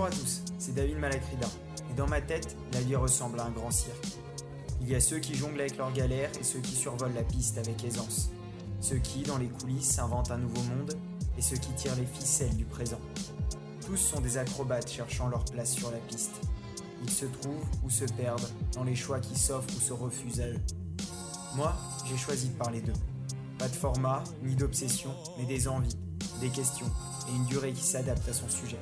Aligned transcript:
Bonjour 0.00 0.16
à 0.16 0.18
tous, 0.18 0.42
c'est 0.58 0.74
David 0.74 0.96
Malacrida. 0.96 1.46
Et 1.90 1.94
dans 1.94 2.06
ma 2.06 2.22
tête, 2.22 2.56
la 2.72 2.80
vie 2.80 2.96
ressemble 2.96 3.38
à 3.38 3.44
un 3.44 3.50
grand 3.50 3.70
cirque. 3.70 4.06
Il 4.80 4.88
y 4.88 4.94
a 4.94 5.00
ceux 5.00 5.18
qui 5.18 5.34
jonglent 5.34 5.60
avec 5.60 5.76
leurs 5.76 5.92
galères 5.92 6.30
et 6.40 6.42
ceux 6.42 6.60
qui 6.60 6.74
survolent 6.74 7.12
la 7.12 7.22
piste 7.22 7.58
avec 7.58 7.84
aisance. 7.84 8.30
Ceux 8.80 8.96
qui, 8.96 9.24
dans 9.24 9.36
les 9.36 9.50
coulisses, 9.50 9.98
inventent 9.98 10.30
un 10.30 10.38
nouveau 10.38 10.62
monde 10.62 10.94
et 11.36 11.42
ceux 11.42 11.58
qui 11.58 11.70
tirent 11.74 11.96
les 11.96 12.06
ficelles 12.06 12.56
du 12.56 12.64
présent. 12.64 12.98
Tous 13.84 13.98
sont 13.98 14.22
des 14.22 14.38
acrobates 14.38 14.90
cherchant 14.90 15.28
leur 15.28 15.44
place 15.44 15.74
sur 15.74 15.90
la 15.90 15.98
piste. 15.98 16.40
Ils 17.02 17.10
se 17.10 17.26
trouvent 17.26 17.66
ou 17.84 17.90
se 17.90 18.06
perdent 18.06 18.48
dans 18.72 18.84
les 18.84 18.96
choix 18.96 19.20
qui 19.20 19.38
s'offrent 19.38 19.68
ou 19.76 19.80
se 19.80 19.92
refusent 19.92 20.40
à 20.40 20.48
eux. 20.48 20.60
Moi, 21.56 21.76
j'ai 22.06 22.16
choisi 22.16 22.48
de 22.48 22.56
parler 22.56 22.80
d'eux. 22.80 22.94
Pas 23.58 23.68
de 23.68 23.76
format, 23.76 24.24
ni 24.42 24.54
d'obsession, 24.54 25.14
mais 25.36 25.44
des 25.44 25.68
envies, 25.68 25.98
des 26.40 26.48
questions 26.48 26.90
et 27.28 27.36
une 27.36 27.44
durée 27.44 27.74
qui 27.74 27.84
s'adapte 27.84 28.26
à 28.30 28.32
son 28.32 28.48
sujet. 28.48 28.78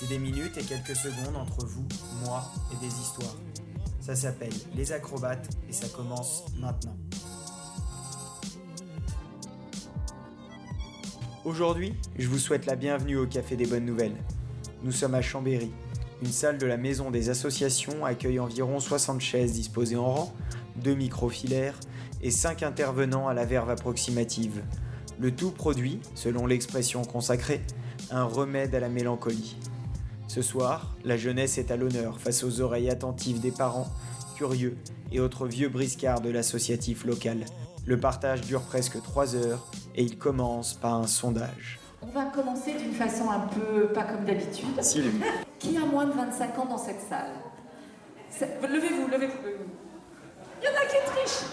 C'est 0.00 0.06
des 0.06 0.20
minutes 0.20 0.56
et 0.56 0.62
quelques 0.62 0.94
secondes 0.94 1.34
entre 1.34 1.66
vous, 1.66 1.84
moi 2.24 2.44
et 2.72 2.76
des 2.76 2.86
histoires. 2.86 3.34
Ça 3.98 4.14
s'appelle 4.14 4.52
Les 4.76 4.92
Acrobates 4.92 5.48
et 5.68 5.72
ça 5.72 5.88
commence 5.88 6.44
maintenant. 6.60 6.96
Aujourd'hui, 11.44 11.96
je 12.16 12.28
vous 12.28 12.38
souhaite 12.38 12.64
la 12.66 12.76
bienvenue 12.76 13.16
au 13.16 13.26
Café 13.26 13.56
des 13.56 13.66
Bonnes 13.66 13.86
Nouvelles. 13.86 14.14
Nous 14.84 14.92
sommes 14.92 15.16
à 15.16 15.20
Chambéry. 15.20 15.72
Une 16.22 16.30
salle 16.30 16.58
de 16.58 16.66
la 16.66 16.76
Maison 16.76 17.10
des 17.10 17.28
Associations 17.28 18.04
accueille 18.04 18.38
environ 18.38 18.78
60 18.78 19.20
chaises 19.20 19.52
disposées 19.52 19.96
en 19.96 20.14
rang, 20.14 20.34
deux 20.76 20.94
microfilaires 20.94 21.74
et 22.22 22.30
5 22.30 22.62
intervenants 22.62 23.26
à 23.26 23.34
la 23.34 23.44
verve 23.44 23.70
approximative. 23.70 24.62
Le 25.18 25.34
tout 25.34 25.50
produit, 25.50 25.98
selon 26.14 26.46
l'expression 26.46 27.02
consacrée, 27.02 27.62
un 28.12 28.22
remède 28.22 28.76
à 28.76 28.78
la 28.78 28.88
mélancolie. 28.88 29.56
Ce 30.28 30.42
soir, 30.42 30.94
la 31.04 31.16
jeunesse 31.16 31.56
est 31.56 31.70
à 31.70 31.76
l'honneur 31.76 32.20
face 32.20 32.44
aux 32.44 32.60
oreilles 32.60 32.90
attentives 32.90 33.40
des 33.40 33.50
parents, 33.50 33.88
curieux 34.36 34.76
et 35.10 35.20
autres 35.20 35.46
vieux 35.46 35.70
briscards 35.70 36.20
de 36.20 36.28
l'associatif 36.28 37.06
local. 37.06 37.46
Le 37.86 37.98
partage 37.98 38.42
dure 38.42 38.60
presque 38.60 39.02
3 39.02 39.36
heures 39.36 39.70
et 39.94 40.02
il 40.02 40.18
commence 40.18 40.74
par 40.74 40.92
un 40.92 41.06
sondage. 41.06 41.80
On 42.02 42.08
va 42.08 42.26
commencer 42.26 42.74
d'une 42.74 42.92
façon 42.92 43.30
un 43.30 43.40
peu 43.40 43.88
pas 43.88 44.04
comme 44.04 44.26
d'habitude. 44.26 44.68
Qui 45.58 45.78
a 45.78 45.86
moins 45.86 46.04
de 46.04 46.12
25 46.12 46.58
ans 46.58 46.66
dans 46.66 46.78
cette 46.78 47.00
salle? 47.00 47.32
Levez-vous, 48.38 49.08
levez-vous, 49.08 49.42
levez-vous. 49.42 49.70
Il 50.60 50.66
y 50.66 50.68
en 50.68 50.76
a 50.76 50.84
qui 50.84 50.96
trichent 51.06 51.48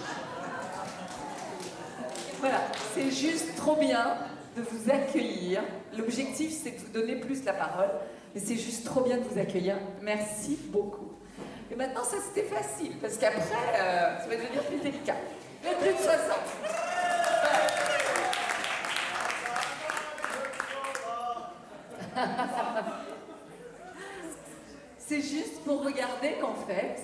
Voilà, 2.42 2.60
c'est 2.94 3.10
juste 3.10 3.56
trop 3.56 3.78
bien 3.78 4.18
de 4.58 4.62
vous 4.62 4.92
accueillir. 4.92 5.62
L'objectif, 5.98 6.52
c'est 6.52 6.72
de 6.72 6.78
vous 6.78 6.92
donner 6.92 7.16
plus 7.22 7.46
la 7.46 7.54
parole, 7.54 7.90
mais 8.36 8.42
c'est 8.42 8.58
juste 8.58 8.86
trop 8.86 9.02
bien 9.02 9.18
de 9.18 9.24
vous 9.24 9.40
accueillir. 9.40 9.78
Merci 10.02 10.60
beaucoup. 10.66 11.14
Et 11.72 11.76
maintenant, 11.76 12.04
ça 12.04 12.18
c'était 12.22 12.48
facile, 12.48 12.98
parce 13.02 13.18
qu'après, 13.18 13.40
euh, 13.42 14.20
ça 14.20 14.28
va 14.28 14.36
devenir 14.36 14.62
plus 14.64 14.78
délicat. 14.78 15.16
Mais 15.64 15.74
plus 15.76 15.94
de 15.94 15.98
60. 15.98 16.12
C'est 24.98 25.22
juste 25.22 25.64
pour 25.64 25.84
regarder 25.84 26.36
qu'en 26.42 26.56
fait, 26.56 26.98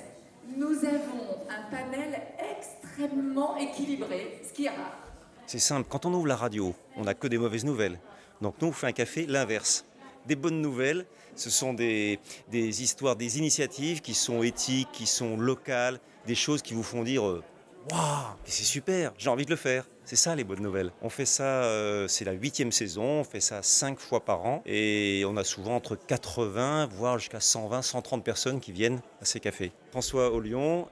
nous 0.57 0.85
avons 0.85 1.38
un 1.49 1.69
panel 1.69 2.19
extrêmement 2.57 3.57
équilibré, 3.57 4.41
ce 4.47 4.53
qui 4.53 4.66
est 4.66 4.69
rare. 4.69 4.97
C'est 5.45 5.59
simple, 5.59 5.88
quand 5.89 6.05
on 6.05 6.13
ouvre 6.13 6.27
la 6.27 6.35
radio, 6.35 6.73
on 6.95 7.03
n'a 7.03 7.13
que 7.13 7.27
des 7.27 7.38
mauvaises 7.38 7.66
nouvelles. 7.66 7.99
Donc 8.41 8.55
nous, 8.61 8.69
on 8.69 8.71
fait 8.71 8.88
un 8.88 8.91
café 8.91 9.27
l'inverse. 9.27 9.85
Des 10.27 10.36
bonnes 10.36 10.61
nouvelles, 10.61 11.05
ce 11.36 11.50
sont 11.50 11.73
des, 11.73 12.19
histoires, 12.53 13.16
des 13.16 13.38
initiatives 13.38 14.01
qui 14.01 14.13
sont 14.13 14.44
éthiques, 14.44 14.90
qui 14.91 15.07
sont 15.07 15.38
locales, 15.38 16.00
des 16.28 16.35
choses 16.35 16.62
qui 16.62 16.73
vous 16.73 16.84
font 16.84 17.03
dire 17.03 17.28
euh, 17.28 17.44
Waouh, 17.90 18.35
c'est 18.45 18.63
super, 18.63 19.12
j'ai 19.18 19.29
envie 19.29 19.45
de 19.45 19.50
le 19.50 19.56
faire. 19.56 19.85
C'est 20.03 20.16
ça 20.16 20.35
les 20.35 20.44
bonnes 20.44 20.62
nouvelles. 20.62 20.91
On 21.01 21.09
fait 21.09 21.25
ça, 21.25 21.63
euh, 21.63 22.07
c'est 22.07 22.25
la 22.25 22.34
huitième 22.34 22.72
saison, 22.72 23.03
on 23.03 23.23
fait 23.23 23.40
ça 23.40 23.63
cinq 23.63 24.00
fois 24.00 24.19
par 24.19 24.45
an 24.45 24.62
et 24.66 25.23
on 25.25 25.38
a 25.38 25.44
souvent 25.44 25.75
entre 25.75 25.95
80 25.95 26.88
voire 26.88 27.18
jusqu'à 27.18 27.40
120, 27.40 27.81
130 27.81 28.24
personnes 28.24 28.59
qui 28.59 28.72
viennent 28.72 29.01
à 29.22 29.25
ces 29.25 29.40
cafés. 29.40 29.72
François 29.91 30.31
au 30.31 30.41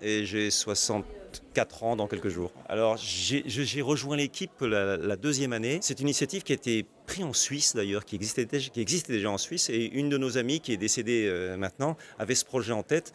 et 0.02 0.26
j'ai 0.26 0.50
64 0.50 1.84
ans 1.84 1.96
dans 1.96 2.08
quelques 2.08 2.30
jours. 2.30 2.52
Alors 2.68 2.98
j'ai 2.98 3.82
rejoint 3.82 4.16
l'équipe 4.16 4.62
la, 4.62 4.98
la, 4.98 5.16
deuxième 5.16 5.53
année. 5.53 5.80
C'est 5.82 6.00
une 6.00 6.08
initiative 6.08 6.44
qui 6.44 6.53
a 6.53 6.56
été 6.56 6.86
prise 7.09 7.24
en 7.24 7.34
Suisse 7.34 7.75
d'ailleurs, 7.75 8.06
qui 8.06 8.16
existait, 8.16 8.46
qui 8.46 8.81
existait 8.81 9.14
déjà 9.14 9.31
en 9.31 9.40
Suisse 9.40 9.70
et 9.70 9.86
une 9.94 10.09
de 10.09 10.18
nos 10.18 10.38
amies 10.38 10.59
qui 10.59 10.74
est 10.74 10.78
décédée 10.78 11.25
euh, 11.28 11.58
maintenant 11.58 11.97
avait 12.20 12.36
ce 12.36 12.46
projet 12.46 12.72
en 12.72 12.84
tête 12.84 13.14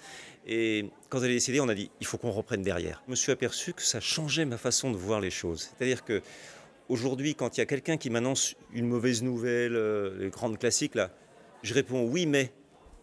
et 0.49 0.91
quand 1.09 1.23
elle 1.23 1.31
est 1.31 1.35
décédée, 1.35 1.61
on 1.61 1.69
a 1.69 1.75
dit 1.75 1.91
il 2.01 2.07
faut 2.07 2.19
qu'on 2.19 2.33
reprenne 2.33 2.63
derrière. 2.63 3.03
Je 3.07 3.13
me 3.13 3.17
suis 3.17 3.31
aperçu 3.31 3.73
que 3.73 3.83
ça 3.83 4.01
changeait 4.01 4.47
ma 4.47 4.59
façon 4.59 4.91
de 4.91 4.97
voir 4.97 5.21
les 5.21 5.31
choses. 5.31 5.71
C'est-à-dire 5.71 6.05
que 6.05 6.23
aujourd'hui, 6.89 7.37
quand 7.37 7.57
il 7.57 7.61
y 7.61 7.63
a 7.63 7.67
quelqu'un 7.67 7.97
qui 7.97 8.11
m'annonce 8.11 8.57
une 8.73 8.89
mauvaise 8.89 9.23
nouvelle, 9.23 9.77
euh, 9.77 10.19
les 10.19 10.31
grandes 10.31 10.59
classiques 10.59 10.97
là, 10.97 11.11
je 11.63 11.73
réponds 11.73 12.05
oui 12.05 12.27
mais. 12.27 12.53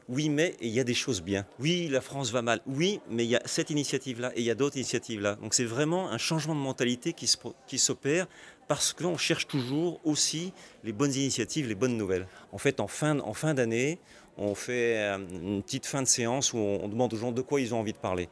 Oui, 0.09 0.27
mais 0.27 0.57
il 0.59 0.71
y 0.71 0.79
a 0.81 0.83
des 0.83 0.95
choses 0.95 1.21
bien. 1.21 1.45
Oui, 1.57 1.87
la 1.87 2.01
France 2.01 2.31
va 2.31 2.41
mal. 2.41 2.59
Oui, 2.65 2.99
mais 3.09 3.23
il 3.23 3.29
y 3.29 3.37
a 3.37 3.41
cette 3.45 3.69
initiative-là 3.69 4.33
et 4.35 4.41
il 4.41 4.43
y 4.43 4.51
a 4.51 4.55
d'autres 4.55 4.75
initiatives-là. 4.75 5.35
Donc 5.35 5.53
c'est 5.53 5.63
vraiment 5.63 6.09
un 6.09 6.17
changement 6.17 6.53
de 6.53 6.59
mentalité 6.59 7.13
qui 7.13 7.77
s'opère 7.77 8.27
parce 8.71 8.93
qu'on 8.93 9.17
cherche 9.17 9.47
toujours 9.47 9.99
aussi 10.05 10.53
les 10.85 10.93
bonnes 10.93 11.13
initiatives, 11.13 11.67
les 11.67 11.75
bonnes 11.75 11.97
nouvelles. 11.97 12.25
En 12.53 12.57
fait, 12.57 12.79
en 12.79 12.87
fin, 12.87 13.19
en 13.19 13.33
fin 13.33 13.53
d'année, 13.53 13.99
on 14.37 14.55
fait 14.55 14.95
euh, 14.97 15.17
une 15.17 15.61
petite 15.61 15.85
fin 15.85 16.01
de 16.01 16.07
séance 16.07 16.53
où 16.53 16.57
on 16.57 16.87
demande 16.87 17.13
aux 17.13 17.17
gens 17.17 17.33
de 17.33 17.41
quoi 17.41 17.59
ils 17.59 17.75
ont 17.75 17.81
envie 17.81 17.91
de 17.91 17.97
parler. 17.97 18.29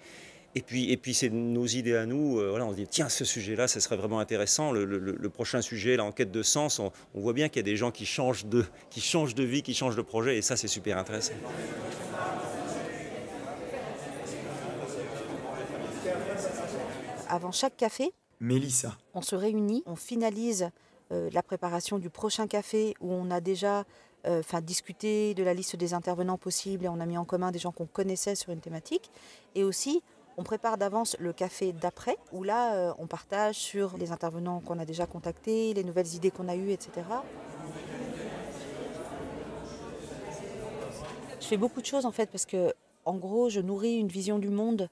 Et 0.55 0.61
puis, 0.61 0.93
et 0.93 0.95
puis 0.95 1.13
c'est 1.13 1.27
nos 1.27 1.65
idées 1.65 1.97
à 1.97 2.05
nous. 2.05 2.39
Euh, 2.39 2.57
on 2.57 2.71
dit 2.71 2.87
tiens, 2.87 3.09
ce 3.09 3.25
sujet-là, 3.25 3.67
ce 3.67 3.81
serait 3.81 3.97
vraiment 3.97 4.21
intéressant. 4.21 4.71
Le, 4.71 5.27
prochain 5.27 5.61
sujet, 5.61 5.97
la 5.97 6.05
enquête 6.05 6.31
de 6.31 6.41
sens, 6.41 6.79
on, 6.79 6.93
on 7.15 7.19
voit 7.19 7.33
bien 7.33 7.49
qu'il 7.49 7.57
y 7.57 7.65
a 7.65 7.69
des 7.69 7.75
gens 7.75 7.89
de, 7.89 7.93
qui 7.93 9.01
changent 9.01 9.35
de 9.35 9.43
vie, 9.43 9.61
qui 9.61 9.73
changent 9.73 9.97
de 9.97 10.01
projet, 10.01 10.37
et 10.37 10.41
ça, 10.41 10.55
c'est 10.55 10.69
super 10.69 10.97
intéressant. 10.97 11.33
Avant 17.27 17.51
chaque 17.51 17.75
café, 17.75 18.13
Mélissa. 18.39 18.97
on 19.13 19.21
se 19.21 19.35
réunit, 19.35 19.83
on 19.85 19.95
finalise 19.95 20.69
euh, 21.11 21.29
la 21.33 21.43
préparation 21.43 21.99
du 21.99 22.09
prochain 22.09 22.47
café 22.47 22.93
où 23.01 23.11
on 23.11 23.31
a 23.31 23.41
déjà 23.41 23.85
euh, 24.27 24.41
discuté 24.61 25.33
de 25.33 25.43
la 25.43 25.53
liste 25.53 25.75
des 25.75 25.93
intervenants 25.93 26.37
possibles 26.37 26.85
et 26.85 26.89
on 26.89 26.99
a 26.99 27.05
mis 27.05 27.17
en 27.17 27.25
commun 27.25 27.51
des 27.51 27.59
gens 27.59 27.71
qu'on 27.71 27.85
connaissait 27.85 28.35
sur 28.35 28.51
une 28.51 28.59
thématique. 28.59 29.11
Et 29.55 29.63
aussi, 29.63 30.03
on 30.37 30.43
prépare 30.43 30.77
d'avance 30.77 31.17
le 31.19 31.33
café 31.33 31.73
d'après, 31.73 32.17
où 32.31 32.43
là, 32.43 32.75
euh, 32.75 32.93
on 32.97 33.07
partage 33.07 33.55
sur 33.55 33.97
les 33.97 34.11
intervenants 34.11 34.61
qu'on 34.61 34.79
a 34.79 34.85
déjà 34.85 35.05
contactés, 35.05 35.73
les 35.73 35.83
nouvelles 35.83 36.13
idées 36.15 36.31
qu'on 36.31 36.47
a 36.47 36.55
eues, 36.55 36.71
etc. 36.71 36.91
Je 41.41 41.45
fais 41.45 41.57
beaucoup 41.57 41.81
de 41.81 41.85
choses 41.85 42.05
en 42.05 42.11
fait 42.11 42.29
parce 42.29 42.45
que, 42.45 42.73
en 43.05 43.15
gros, 43.15 43.49
je 43.49 43.59
nourris 43.59 43.97
une 43.97 44.07
vision 44.07 44.37
du 44.37 44.49
monde 44.49 44.89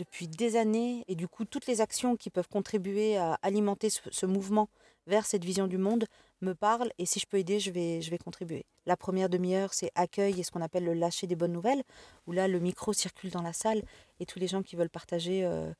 depuis 0.00 0.28
des 0.28 0.56
années 0.56 1.04
et 1.08 1.14
du 1.14 1.28
coup, 1.28 1.44
toutes 1.44 1.66
les 1.66 1.82
actions 1.82 2.16
qui 2.16 2.30
peuvent 2.30 2.48
contribuer 2.48 3.18
à 3.18 3.34
alimenter 3.42 3.90
ce, 3.90 4.26
mouvement 4.26 4.70
vers 5.06 5.26
cette 5.26 5.44
vision 5.44 5.66
du 5.66 5.76
monde 5.76 6.06
me 6.40 6.54
parlent 6.54 6.90
et 6.98 7.04
si 7.04 7.20
je 7.20 7.26
peux 7.26 7.36
aider, 7.36 7.60
je 7.60 7.70
vais, 7.70 8.00
je 8.00 8.10
vais 8.10 8.16
contribuer. 8.16 8.64
La 8.86 8.96
première 8.96 9.28
demi-heure, 9.28 9.74
c'est 9.74 9.90
accueil 9.94 10.40
et 10.40 10.42
ce 10.42 10.50
qu'on 10.50 10.62
appelle 10.62 10.84
le 10.84 10.94
lâcher 10.94 11.26
des 11.26 11.36
bonnes 11.36 11.52
nouvelles, 11.52 11.82
où 12.26 12.32
là, 12.32 12.48
le 12.48 12.58
micro 12.60 12.94
circule 12.94 13.30
dans 13.30 13.42
la 13.42 13.52
salle 13.52 13.82
et 14.20 14.26
tous 14.26 14.38
les 14.38 14.48
gens 14.48 14.62
qui 14.62 14.74
veulent 14.74 14.88
partager 14.88 15.44
euh, 15.44 15.70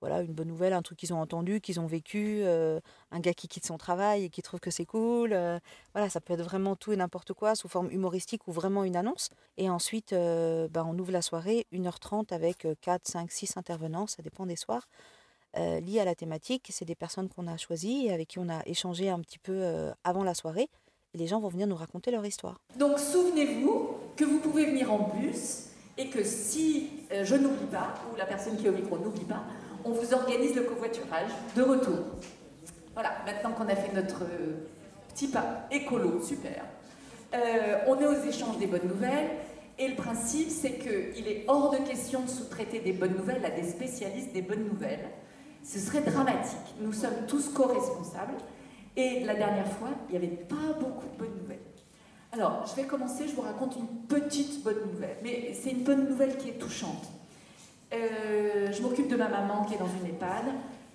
voilà, 0.00 0.22
une 0.22 0.32
bonne 0.32 0.48
nouvelle, 0.48 0.72
un 0.72 0.82
truc 0.82 0.98
qu'ils 0.98 1.12
ont 1.12 1.20
entendu, 1.20 1.60
qu'ils 1.60 1.80
ont 1.80 1.86
vécu, 1.86 2.40
euh, 2.42 2.80
un 3.10 3.20
gars 3.20 3.34
qui 3.34 3.48
quitte 3.48 3.66
son 3.66 3.78
travail 3.78 4.24
et 4.24 4.30
qui 4.30 4.42
trouve 4.42 4.60
que 4.60 4.70
c'est 4.70 4.86
cool. 4.86 5.32
Euh, 5.32 5.58
voilà, 5.94 6.08
ça 6.08 6.20
peut 6.20 6.34
être 6.34 6.42
vraiment 6.42 6.76
tout 6.76 6.92
et 6.92 6.96
n'importe 6.96 7.32
quoi, 7.32 7.54
sous 7.54 7.68
forme 7.68 7.90
humoristique 7.90 8.48
ou 8.48 8.52
vraiment 8.52 8.84
une 8.84 8.96
annonce. 8.96 9.30
Et 9.56 9.68
ensuite, 9.70 10.12
ben, 10.12 10.84
on 10.86 10.98
ouvre 10.98 11.12
la 11.12 11.22
soirée, 11.22 11.66
1h30 11.72 12.32
avec 12.32 12.66
4, 12.80 13.06
5, 13.06 13.30
6 13.30 13.56
intervenants, 13.56 14.06
ça 14.06 14.22
dépend 14.22 14.46
des 14.46 14.56
soirs. 14.56 14.86
Euh, 15.56 15.80
liés 15.80 15.98
à 15.98 16.04
la 16.04 16.14
thématique. 16.14 16.68
C'est 16.70 16.84
des 16.84 16.94
personnes 16.94 17.28
qu'on 17.28 17.48
a 17.48 17.56
choisies 17.56 18.06
et 18.06 18.12
avec 18.12 18.28
qui 18.28 18.38
on 18.38 18.48
a 18.48 18.62
échangé 18.66 19.10
un 19.10 19.18
petit 19.20 19.38
peu 19.38 19.52
euh, 19.54 19.92
avant 20.04 20.22
la 20.22 20.34
soirée. 20.34 20.68
Et 21.12 21.18
les 21.18 21.26
gens 21.26 21.40
vont 21.40 21.48
venir 21.48 21.66
nous 21.66 21.74
raconter 21.74 22.12
leur 22.12 22.24
histoire. 22.24 22.60
Donc 22.78 23.00
souvenez-vous 23.00 23.96
que 24.16 24.24
vous 24.24 24.38
pouvez 24.38 24.66
venir 24.66 24.92
en 24.92 25.12
bus 25.16 25.70
et 25.98 26.08
que 26.08 26.22
si 26.22 26.90
euh, 27.10 27.24
je 27.24 27.34
n'oublie 27.34 27.66
pas, 27.66 27.94
ou 28.12 28.16
la 28.16 28.26
personne 28.26 28.56
qui 28.56 28.66
est 28.66 28.68
au 28.68 28.74
micro 28.74 28.96
n'oublie 28.96 29.24
pas, 29.24 29.42
on 29.84 29.92
vous 29.92 30.14
organise 30.14 30.54
le 30.54 30.62
covoiturage 30.62 31.30
de 31.56 31.62
retour. 31.62 31.98
Voilà, 32.94 33.12
maintenant 33.24 33.52
qu'on 33.52 33.68
a 33.68 33.76
fait 33.76 33.92
notre 33.94 34.22
petit 35.08 35.28
pas 35.28 35.66
écolo, 35.70 36.20
super. 36.22 36.64
on 37.86 37.98
est 38.00 38.06
aux 38.06 38.22
échanges 38.28 38.58
des 38.58 38.66
bonnes 38.66 38.88
nouvelles. 38.88 39.30
Et 39.78 39.88
le 39.88 39.94
principe, 39.94 40.50
c'est 40.50 40.74
qu'il 40.74 41.26
est 41.26 41.44
hors 41.48 41.70
de 41.70 41.78
question 41.78 42.20
de 42.20 42.28
sous-traiter 42.28 42.80
des 42.80 42.92
bonnes 42.92 43.16
nouvelles 43.16 43.44
à 43.44 43.50
des 43.50 43.62
spécialistes 43.62 44.32
des 44.32 44.42
bonnes 44.42 44.64
nouvelles. 44.64 45.08
Ce 45.62 45.78
serait 45.78 46.02
dramatique. 46.02 46.74
Nous 46.80 46.92
sommes 46.92 47.26
tous 47.26 47.48
co-responsables. 47.48 48.34
Et 48.96 49.20
la 49.24 49.34
dernière 49.34 49.68
fois, 49.68 49.88
il 50.08 50.18
n'y 50.18 50.26
avait 50.26 50.36
pas 50.36 50.78
beaucoup 50.78 51.06
de 51.06 51.16
bonnes 51.18 51.38
nouvelles. 51.40 51.58
Alors, 52.32 52.64
je 52.66 52.80
vais 52.80 52.86
commencer, 52.86 53.26
je 53.26 53.34
vous 53.34 53.42
raconte 53.42 53.76
une 53.76 53.88
petite 54.06 54.62
bonne 54.62 54.80
nouvelle, 54.92 55.16
mais 55.22 55.52
c'est 55.54 55.70
une 55.70 55.82
bonne 55.82 56.08
nouvelle 56.08 56.36
qui 56.36 56.50
est 56.50 56.58
touchante. 56.58 57.08
Euh, 57.92 58.70
je 58.72 58.82
m'occupe 58.82 59.08
de 59.08 59.16
ma 59.16 59.28
maman 59.28 59.64
qui 59.64 59.74
est 59.74 59.78
dans 59.78 59.88
une 59.88 60.06
EHPAD 60.06 60.44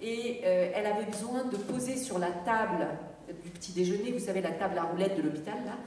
et 0.01 0.41
euh, 0.45 0.71
elle 0.73 0.85
avait 0.85 1.05
besoin 1.05 1.43
de 1.43 1.57
poser 1.57 1.97
sur 1.97 2.19
la 2.19 2.31
table 2.31 2.87
du 3.43 3.49
petit 3.49 3.73
déjeuner, 3.73 4.11
vous 4.11 4.23
savez, 4.23 4.41
la 4.41 4.51
table 4.51 4.77
à 4.77 4.83
roulettes 4.83 5.17
de 5.17 5.23
l'hôpital, 5.23 5.55
là, 5.65 5.77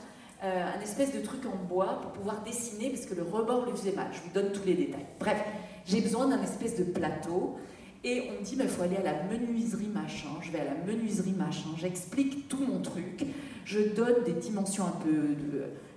euh, 0.44 0.64
un 0.76 0.80
espèce 0.82 1.14
de 1.14 1.20
truc 1.20 1.46
en 1.46 1.56
bois 1.64 2.00
pour 2.02 2.12
pouvoir 2.12 2.42
dessiner 2.42 2.90
parce 2.90 3.06
que 3.06 3.14
le 3.14 3.22
rebord 3.22 3.64
lui 3.64 3.72
faisait 3.72 3.92
mal. 3.92 4.08
Je 4.12 4.20
vous 4.20 4.34
donne 4.34 4.52
tous 4.52 4.64
les 4.66 4.74
détails. 4.74 5.06
Bref, 5.18 5.42
j'ai 5.86 6.00
besoin 6.00 6.28
d'un 6.28 6.42
espèce 6.42 6.76
de 6.76 6.84
plateau 6.84 7.56
et 8.04 8.28
on 8.30 8.40
me 8.40 8.44
dit, 8.44 8.56
il 8.60 8.68
faut 8.68 8.82
aller 8.82 8.96
à 8.96 9.02
la 9.02 9.22
menuiserie 9.24 9.88
machin. 9.88 10.28
Je 10.42 10.50
vais 10.50 10.60
à 10.60 10.64
la 10.64 10.74
menuiserie 10.86 11.32
machin, 11.32 11.70
j'explique 11.78 12.48
tout 12.48 12.64
mon 12.64 12.80
truc, 12.80 13.24
je 13.64 13.80
donne 13.80 14.24
des 14.24 14.32
dimensions 14.32 14.84
un 14.84 15.00
peu. 15.02 15.36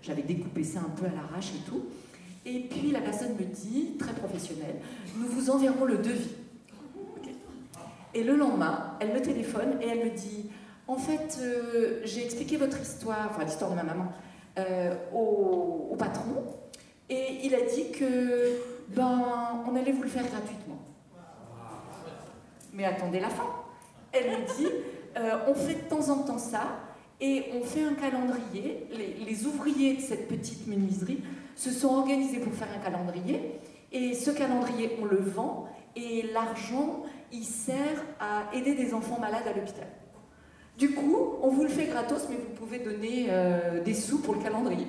J'avais 0.02 0.24
découpé 0.24 0.64
ça 0.64 0.80
un 0.80 0.90
peu 0.90 1.06
à 1.06 1.10
l'arrache 1.10 1.52
et 1.56 1.70
tout. 1.70 1.84
Et 2.46 2.60
puis 2.62 2.92
la 2.92 3.02
personne 3.02 3.34
me 3.34 3.46
dit, 3.46 3.98
très 4.00 4.14
professionnelle, 4.14 4.76
nous 5.16 5.28
vous 5.28 5.50
enverrons 5.50 5.86
le 5.86 5.98
devis. 5.98 6.36
Et 8.14 8.24
le 8.24 8.36
lendemain, 8.36 8.98
elle 9.00 9.14
me 9.14 9.22
téléphone 9.22 9.78
et 9.82 9.88
elle 9.88 10.06
me 10.06 10.16
dit, 10.16 10.50
en 10.88 10.98
fait, 10.98 11.38
euh, 11.42 12.02
j'ai 12.04 12.26
expliqué 12.26 12.58
votre 12.58 12.82
histoire, 12.82 13.30
enfin 13.30 13.46
l'histoire 13.46 13.72
de 13.72 13.76
ma 13.76 13.84
maman, 13.84 14.12
euh, 14.60 14.96
au, 15.14 15.96
patron, 15.98 16.44
et 17.10 17.40
il 17.44 17.54
a 17.56 17.62
dit 17.62 17.92
que 17.92 18.58
ben 18.90 19.64
on 19.66 19.76
allait 19.76 19.92
vous 19.92 20.02
le 20.02 20.10
faire 20.10 20.24
gratuitement. 20.24 20.80
Mais 22.74 22.86
attendez 22.86 23.20
la 23.20 23.30
fin. 23.30 23.46
Elle 24.12 24.32
me 24.32 24.58
dit, 24.58 24.68
euh, 25.18 25.38
on 25.48 25.54
fait 25.54 25.76
de 25.76 25.90
temps 25.90 26.10
en 26.10 26.24
temps 26.24 26.40
ça, 26.40 26.80
et 27.22 27.46
on 27.54 27.64
fait 27.64 27.84
un 27.84 27.94
calendrier. 27.94 28.88
Les, 28.92 29.24
les, 29.24 29.46
ouvriers 29.46 29.96
de 29.96 30.02
cette 30.02 30.28
petite 30.28 30.68
menuiserie 30.68 31.22
se 31.56 31.72
sont 31.72 31.90
organisés 31.90 32.40
pour 32.40 32.54
faire 32.54 32.70
un 32.76 32.80
calendrier, 32.80 33.60
et 33.92 34.14
ce 34.14 34.32
calendrier, 34.32 34.98
on 35.02 35.06
le 35.06 35.20
vend, 35.20 35.68
et 35.96 36.24
l'argent, 36.34 37.04
il 37.32 37.44
sert 37.44 38.04
à 38.20 38.54
aider 38.54 38.76
des 38.76 38.94
enfants 38.94 39.20
malades 39.20 39.48
à 39.48 39.54
l'hôpital. 39.54 39.88
Du 40.78 40.94
coup, 40.94 41.18
on 41.42 41.50
vous 41.50 41.64
le 41.64 41.70
fait 41.70 41.86
gratos, 41.86 42.28
mais 42.30 42.38
vous 42.38 42.54
pouvez 42.56 42.80
donner 42.80 43.28
euh, 43.30 43.84
des 43.84 43.94
sous 43.94 44.20
pour 44.20 44.36
le 44.36 44.42
calendrier. 44.42 44.88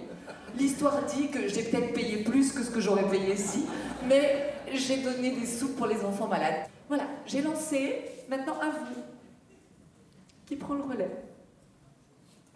L'histoire 0.56 1.04
dit 1.06 1.28
que 1.28 1.48
j'ai 1.48 1.62
peut-être 1.64 1.92
payé 1.92 2.22
plus 2.22 2.52
que 2.52 2.62
ce 2.62 2.70
que 2.70 2.80
j'aurais 2.80 3.08
payé 3.08 3.34
ici, 3.34 3.64
mais 4.06 4.54
j'ai 4.72 5.02
donné 5.02 5.32
des 5.32 5.46
sous 5.46 5.74
pour 5.74 5.86
les 5.86 6.04
enfants 6.04 6.28
malades. 6.28 6.66
Voilà, 6.88 7.04
j'ai 7.26 7.42
lancé. 7.42 8.04
Maintenant, 8.28 8.58
à 8.60 8.70
vous. 8.70 9.02
Qui 10.46 10.56
prend 10.56 10.74
le 10.74 10.82
relais? 10.82 11.10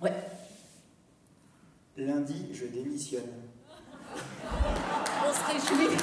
Ouais. 0.03 0.13
Lundi, 1.97 2.49
je 2.53 2.67
démissionne. 2.67 3.23
On 5.29 5.33
se 5.33 5.45
réjouit. 5.53 5.97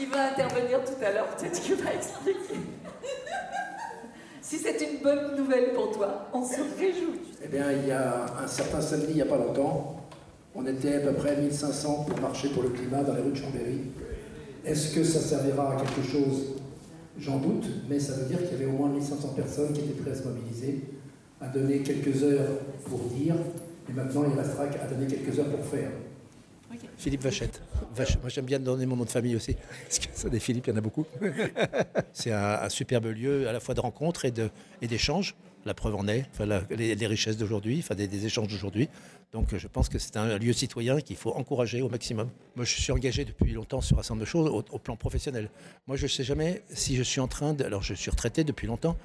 Il 0.00 0.08
va 0.08 0.30
intervenir 0.30 0.80
tout 0.84 1.04
à 1.04 1.12
l'heure, 1.12 1.26
peut-être 1.36 1.60
qu'il 1.60 1.74
va 1.74 1.94
expliquer. 1.94 2.60
Si 4.40 4.58
c'est 4.58 4.80
une 4.80 5.02
bonne 5.02 5.36
nouvelle 5.36 5.72
pour 5.74 5.92
toi, 5.92 6.28
on 6.32 6.44
se 6.44 6.60
réjouit. 6.78 7.20
Eh 7.44 7.48
bien, 7.48 7.70
il 7.70 7.88
y 7.88 7.92
a 7.92 8.26
un 8.42 8.46
certain 8.46 8.80
samedi, 8.80 9.08
il 9.10 9.14
n'y 9.16 9.22
a 9.22 9.26
pas 9.26 9.36
longtemps, 9.36 10.00
on 10.54 10.66
était 10.66 10.96
à 10.96 11.00
peu 11.00 11.12
près 11.12 11.36
1500 11.36 12.06
pour 12.08 12.20
marcher 12.20 12.48
pour 12.48 12.62
le 12.62 12.70
climat 12.70 13.02
dans 13.02 13.14
les 13.14 13.20
rues 13.20 13.30
de 13.30 13.36
Chambéry. 13.36 13.82
Est-ce 14.64 14.94
que 14.94 15.04
ça 15.04 15.20
servira 15.20 15.74
à 15.74 15.76
quelque 15.76 16.02
chose? 16.02 16.56
J'en 17.18 17.38
doute, 17.38 17.66
mais 17.88 18.00
ça 18.00 18.14
veut 18.14 18.24
dire 18.24 18.38
qu'il 18.38 18.52
y 18.58 18.62
avait 18.62 18.66
au 18.66 18.76
moins 18.76 18.88
1500 18.88 19.28
personnes 19.36 19.72
qui 19.72 19.80
étaient 19.80 20.02
prêtes 20.02 20.14
à 20.14 20.18
se 20.18 20.24
mobiliser, 20.26 20.84
à 21.40 21.46
donner 21.48 21.80
quelques 21.82 22.22
heures 22.24 22.48
pour 22.86 23.00
dire, 23.00 23.36
et 23.88 23.92
maintenant 23.92 24.24
il 24.30 24.38
restera 24.38 24.64
à 24.64 24.86
donner 24.86 25.06
quelques 25.06 25.38
heures 25.38 25.48
pour 25.48 25.64
faire. 25.64 25.90
Okay. 26.72 26.86
Philippe 26.96 27.22
Vachette. 27.22 27.60
Vache. 27.94 28.18
Moi 28.20 28.28
j'aime 28.28 28.44
bien 28.44 28.60
donner 28.60 28.86
mon 28.86 28.96
nom 28.96 29.04
de 29.04 29.10
famille 29.10 29.34
aussi, 29.34 29.56
parce 29.84 29.98
que 29.98 30.06
ça 30.12 30.28
des 30.28 30.40
Philippe, 30.40 30.66
il 30.66 30.70
y 30.70 30.72
en 30.72 30.76
a 30.76 30.80
beaucoup. 30.80 31.06
C'est 32.12 32.32
un, 32.32 32.60
un, 32.62 32.68
superbe 32.68 33.06
lieu 33.06 33.48
à 33.48 33.52
la 33.52 33.60
fois 33.60 33.74
de 33.74 33.80
rencontre 33.80 34.24
et 34.24 34.86
d'échange. 34.86 35.34
La 35.66 35.74
preuve 35.74 35.94
en 35.94 36.08
est, 36.08 36.24
enfin, 36.32 36.46
la, 36.46 36.62
les, 36.70 36.94
les, 36.94 37.06
richesses 37.06 37.36
d'aujourd'hui, 37.36 37.80
enfin, 37.80 37.94
des, 37.94 38.08
des 38.08 38.24
échanges 38.24 38.48
d'aujourd'hui. 38.48 38.88
Donc 39.32 39.56
je 39.56 39.68
pense 39.68 39.88
que 39.88 39.98
c'est 39.98 40.16
un 40.16 40.38
lieu 40.38 40.52
citoyen 40.52 41.00
qu'il 41.00 41.16
faut 41.16 41.32
encourager 41.32 41.82
au 41.82 41.88
maximum. 41.88 42.28
Moi 42.56 42.64
je 42.64 42.80
suis 42.80 42.90
engagé 42.90 43.24
depuis 43.24 43.52
longtemps 43.52 43.80
sur 43.80 43.98
un 43.98 44.02
certain 44.02 44.14
nombre 44.14 44.24
de 44.24 44.28
choses 44.28 44.64
au, 44.72 44.78
plan 44.78 44.96
professionnel. 44.96 45.50
Moi 45.86 45.96
je 45.96 46.04
ne 46.04 46.08
sais 46.08 46.24
jamais 46.24 46.62
si 46.70 46.96
je 46.96 47.02
suis 47.02 47.20
en 47.20 47.28
train 47.28 47.54
de... 47.54 47.64
Alors 47.64 47.82
je 47.82 47.94
suis 47.94 48.10
retraité 48.10 48.42
depuis 48.42 48.66
longtemps, 48.66 48.96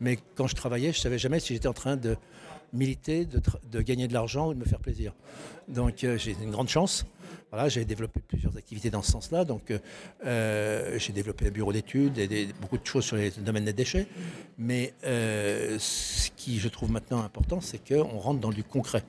mais 0.00 0.18
quand 0.34 0.46
je 0.46 0.54
travaillais, 0.54 0.92
je 0.92 0.98
ne 0.98 1.02
savais 1.02 1.18
jamais 1.18 1.40
si 1.40 1.54
j'étais 1.54 1.68
en 1.68 1.72
train 1.72 1.96
de 1.96 2.16
militer, 2.72 3.24
de, 3.26 3.80
gagner 3.80 4.06
de 4.06 4.12
l'argent 4.12 4.48
ou 4.48 4.54
de 4.54 4.58
me 4.58 4.64
faire 4.64 4.80
plaisir. 4.80 5.14
Donc 5.68 6.04
euh, 6.04 6.18
j'ai 6.18 6.36
une 6.42 6.50
grande 6.50 6.68
chance. 6.68 7.06
Voilà, 7.50 7.68
j'ai 7.68 7.84
développé 7.84 8.20
plusieurs 8.20 8.56
activités 8.56 8.90
dans 8.90 9.02
ce 9.02 9.10
sens-là. 9.10 9.44
Donc 9.44 9.72
euh, 10.24 10.98
j'ai 10.98 11.12
développé 11.12 11.46
un 11.46 11.50
bureau 11.50 11.72
d'études 11.72 12.18
et 12.18 12.48
beaucoup 12.60 12.78
de 12.78 12.86
choses 12.86 13.04
sur 13.04 13.16
les 13.16 13.30
domaines 13.30 13.64
des 13.64 13.72
déchets. 13.72 14.06
Mais 14.58 14.92
euh, 15.04 15.76
ce 15.80 16.30
qui 16.36 16.58
je 16.60 16.68
trouve 16.68 16.92
maintenant 16.92 17.22
important, 17.22 17.60
c'est 17.60 17.78
qu'on 17.82 18.18
rentre 18.18 18.40
dans 18.40 18.50
du 18.50 18.62
concret. 18.62 19.02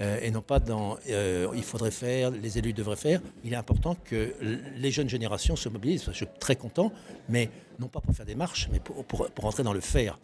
Euh, 0.00 0.18
et 0.22 0.30
non 0.32 0.42
pas 0.42 0.58
dans 0.58 0.98
euh, 1.08 1.46
il 1.54 1.62
faudrait 1.62 1.92
faire, 1.92 2.30
les 2.30 2.58
élus 2.58 2.72
devraient 2.72 2.96
faire. 2.96 3.20
Il 3.44 3.52
est 3.52 3.56
important 3.56 3.96
que 4.04 4.34
les 4.76 4.90
jeunes 4.90 5.08
générations 5.08 5.54
se 5.54 5.68
mobilisent. 5.68 6.04
Je 6.06 6.12
suis 6.12 6.26
très 6.40 6.56
content, 6.56 6.92
mais 7.28 7.48
non 7.78 7.86
pas 7.86 8.00
pour 8.00 8.14
faire 8.14 8.26
des 8.26 8.34
marches, 8.34 8.68
mais 8.72 8.80
pour, 8.80 9.04
pour, 9.04 9.44
entrer 9.44 9.62
dans 9.62 9.72
le 9.72 9.80
faire. 9.80 10.18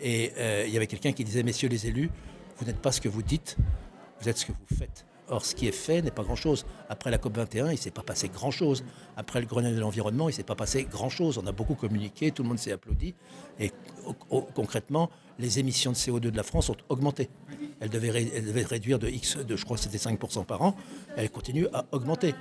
Et 0.00 0.32
euh, 0.36 0.64
il 0.66 0.72
y 0.72 0.76
avait 0.76 0.86
quelqu'un 0.86 1.12
qui 1.12 1.24
disait, 1.24 1.42
messieurs 1.42 1.68
les 1.68 1.86
élus, 1.86 2.10
vous 2.58 2.66
n'êtes 2.66 2.80
pas 2.80 2.92
ce 2.92 3.00
que 3.00 3.08
vous 3.08 3.22
dites, 3.22 3.56
vous 4.20 4.28
êtes 4.28 4.38
ce 4.38 4.46
que 4.46 4.52
vous 4.52 4.76
faites. 4.76 5.06
Or, 5.28 5.44
ce 5.44 5.54
qui 5.54 5.66
est 5.66 5.72
fait 5.72 6.02
n'est 6.02 6.10
pas 6.10 6.22
grand-chose. 6.22 6.66
Après 6.88 7.10
la 7.10 7.18
COP21, 7.18 7.68
il 7.68 7.72
ne 7.72 7.76
s'est 7.76 7.90
pas 7.90 8.02
passé 8.02 8.28
grand-chose. 8.28 8.84
Après 9.16 9.40
le 9.40 9.46
Grenelle 9.46 9.74
de 9.74 9.80
l'environnement, 9.80 10.28
il 10.28 10.32
ne 10.32 10.36
s'est 10.36 10.44
pas 10.44 10.54
passé 10.54 10.84
grand-chose. 10.84 11.38
On 11.38 11.46
a 11.46 11.52
beaucoup 11.52 11.74
communiqué, 11.74 12.30
tout 12.30 12.42
le 12.42 12.48
monde 12.48 12.58
s'est 12.58 12.72
applaudi. 12.72 13.14
Et 13.58 13.72
concrètement, 14.54 15.10
les 15.38 15.58
émissions 15.58 15.90
de 15.90 15.96
CO2 15.96 16.20
de 16.20 16.36
la 16.36 16.44
France 16.44 16.70
ont 16.70 16.76
augmenté. 16.88 17.28
Elles 17.80 17.90
devaient, 17.90 18.62
réduire 18.62 18.98
de 18.98 19.08
X, 19.08 19.36
de, 19.38 19.56
je 19.56 19.64
crois 19.64 19.76
que 19.76 19.82
c'était 19.82 19.98
5% 19.98 20.44
par 20.44 20.62
an. 20.62 20.76
Elles 21.16 21.30
continuent 21.30 21.68
à 21.72 21.84
augmenter. 21.92 22.34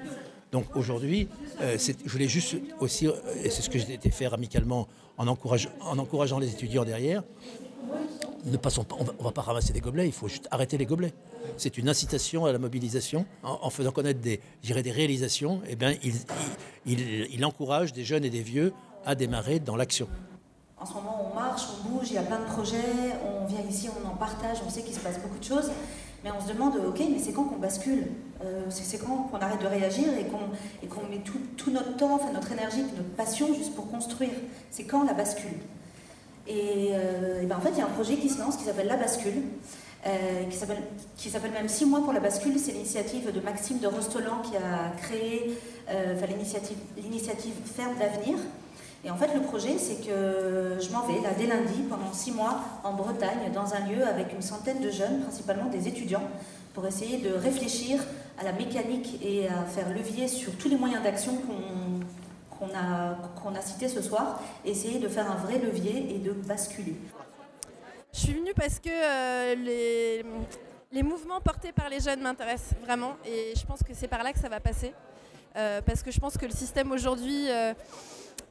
Donc 0.51 0.75
aujourd'hui, 0.75 1.27
euh, 1.61 1.77
je 1.77 2.09
voulais 2.09 2.27
juste 2.27 2.55
aussi, 2.79 3.07
et 3.43 3.49
c'est 3.49 3.61
ce 3.61 3.69
que 3.69 3.79
j'ai 3.79 3.93
été 3.93 4.11
faire 4.11 4.33
amicalement 4.33 4.87
en, 5.17 5.27
en 5.27 5.97
encourageant 5.97 6.39
les 6.39 6.51
étudiants 6.51 6.85
derrière, 6.85 7.23
ne 8.45 8.57
passons 8.57 8.83
pas, 8.83 8.95
on 8.99 9.03
ne 9.03 9.23
va 9.23 9.31
pas 9.31 9.41
ramasser 9.41 9.73
des 9.73 9.81
gobelets, 9.81 10.07
il 10.07 10.13
faut 10.13 10.27
juste 10.27 10.47
arrêter 10.51 10.77
les 10.77 10.85
gobelets. 10.85 11.13
C'est 11.57 11.77
une 11.77 11.89
incitation 11.89 12.45
à 12.45 12.51
la 12.51 12.59
mobilisation. 12.59 13.25
En, 13.43 13.69
faisant 13.69 13.91
connaître 13.91 14.19
des, 14.19 14.39
des 14.63 14.91
réalisations, 14.91 15.61
eh 15.67 15.75
bien, 15.75 15.93
il, 16.85 17.45
encourage 17.45 17.93
des 17.93 18.03
jeunes 18.03 18.25
et 18.25 18.29
des 18.29 18.41
vieux 18.41 18.73
à 19.05 19.15
démarrer 19.15 19.59
dans 19.59 19.75
l'action. 19.75 20.07
En 20.77 20.85
ce 20.85 20.93
moment, 20.93 21.31
on 21.31 21.35
marche, 21.35 21.63
on 21.71 21.89
bouge, 21.89 22.07
il 22.09 22.15
y 22.15 22.17
a 22.17 22.23
plein 22.23 22.39
de 22.39 22.45
projets, 22.45 22.77
on 23.23 23.45
vient 23.45 23.61
ici, 23.69 23.89
on 23.89 24.07
en 24.07 24.15
partage, 24.15 24.57
on 24.65 24.69
sait 24.69 24.81
qu'il 24.81 24.93
se 24.93 24.99
passe 24.99 25.19
beaucoup 25.19 25.39
de 25.39 25.43
choses, 25.43 25.71
mais 26.23 26.31
on 26.31 26.45
se 26.45 26.51
demande, 26.51 26.75
ok, 26.85 27.01
mais 27.11 27.19
c'est 27.19 27.31
quand 27.31 27.45
qu'on 27.45 27.57
bascule 27.57 28.07
euh, 28.43 28.65
C'est 28.69 28.97
quand 28.97 29.29
qu'on 29.31 29.37
arrête 29.37 29.61
de 29.61 29.67
réagir 29.67 30.07
et 30.19 30.25
qu'on 30.25 30.49
qu 30.87 31.09
met 31.09 31.19
tout, 31.19 31.39
tout, 31.55 31.71
notre 31.71 31.95
temps, 31.97 32.19
notre 32.33 32.51
énergie, 32.51 32.81
notre 32.81 33.15
passion 33.15 33.53
juste 33.53 33.73
pour 33.73 33.89
construire? 33.89 34.33
C'est 34.69 34.83
quand 34.83 35.03
la 35.03 35.13
bascule? 35.13 35.57
Et, 36.47 36.91
euh, 36.93 37.41
et 37.41 37.45
ben 37.45 37.57
en 37.57 37.61
fait, 37.61 37.71
il 37.71 37.79
y 37.79 37.81
a 37.81 37.85
un 37.85 37.89
projet 37.89 38.15
qui 38.15 38.29
se 38.29 38.39
lance 38.39 38.57
qui 38.57 38.63
s'appelle 38.63 38.87
La 38.87 38.97
Bascule, 38.97 39.41
euh, 40.05 40.09
qui 41.17 41.29
s'appelle 41.29 41.51
même 41.51 41.67
6 41.67 41.85
mois 41.85 42.01
pour 42.01 42.13
la 42.13 42.19
bascule. 42.19 42.59
C'est 42.59 42.73
l'initiative 42.73 43.31
de 43.31 43.39
Maxime 43.39 43.79
de 43.79 43.87
Rostolan 43.87 44.41
qui 44.43 44.55
a 44.55 44.91
créé 45.01 45.57
euh, 45.89 46.15
l'initiative 46.97 47.53
Ferme 47.65 47.95
d'avenir. 47.97 48.37
Et 49.03 49.11
en 49.11 49.15
fait, 49.15 49.33
le 49.33 49.41
projet, 49.41 49.77
c'est 49.77 50.05
que 50.07 50.77
je 50.79 50.91
m'en 50.91 51.05
vais 51.05 51.21
là 51.21 51.29
dès 51.37 51.47
lundi 51.47 51.83
pendant 51.89 52.11
six 52.11 52.31
mois 52.31 52.59
en 52.83 52.93
Bretagne, 52.93 53.51
dans 53.53 53.73
un 53.73 53.87
lieu 53.87 54.03
avec 54.03 54.33
une 54.33 54.41
centaine 54.41 54.79
de 54.79 54.89
jeunes, 54.89 55.21
principalement 55.21 55.65
des 55.65 55.87
étudiants, 55.87 56.23
pour 56.73 56.85
essayer 56.87 57.17
de 57.19 57.33
réfléchir 57.33 58.03
à 58.39 58.43
la 58.43 58.51
mécanique 58.51 59.19
et 59.23 59.47
à 59.47 59.63
faire 59.63 59.89
levier 59.89 60.27
sur 60.27 60.51
tous 60.57 60.69
les 60.69 60.75
moyens 60.75 61.03
d'action 61.03 61.33
qu'on 61.33 62.04
qu 62.59 62.65
a, 63.57 63.61
cités 63.61 63.87
ce 63.87 64.01
soir, 64.01 64.39
essayer 64.63 64.99
de 64.99 65.07
faire 65.07 65.29
un 65.29 65.35
vrai 65.35 65.59
levier 65.59 66.15
et 66.15 66.19
de 66.19 66.31
basculer. 66.31 66.95
Je 68.13 68.19
suis 68.19 68.33
venue 68.33 68.53
parce 68.53 68.79
que 68.79 68.89
euh, 68.89 70.23
les, 70.91 71.03
mouvements 71.03 71.41
portés 71.41 71.71
par 71.71 71.89
les 71.89 71.99
jeunes 71.99 72.21
m'intéressent 72.21 72.79
vraiment 72.81 73.17
et 73.25 73.53
je 73.55 73.65
pense 73.65 73.83
que 73.83 73.93
c'est 73.93 74.07
par 74.07 74.23
là 74.23 74.31
que 74.31 74.39
ça 74.39 74.49
va 74.49 74.59
passer. 74.59 74.93
Euh, 75.57 75.81
parce 75.81 76.01
que 76.01 76.11
je 76.11 76.19
pense 76.19 76.37
que 76.37 76.45
le 76.45 76.51
système 76.51 76.91
aujourd'hui, 76.91 77.49
euh, 77.49 77.73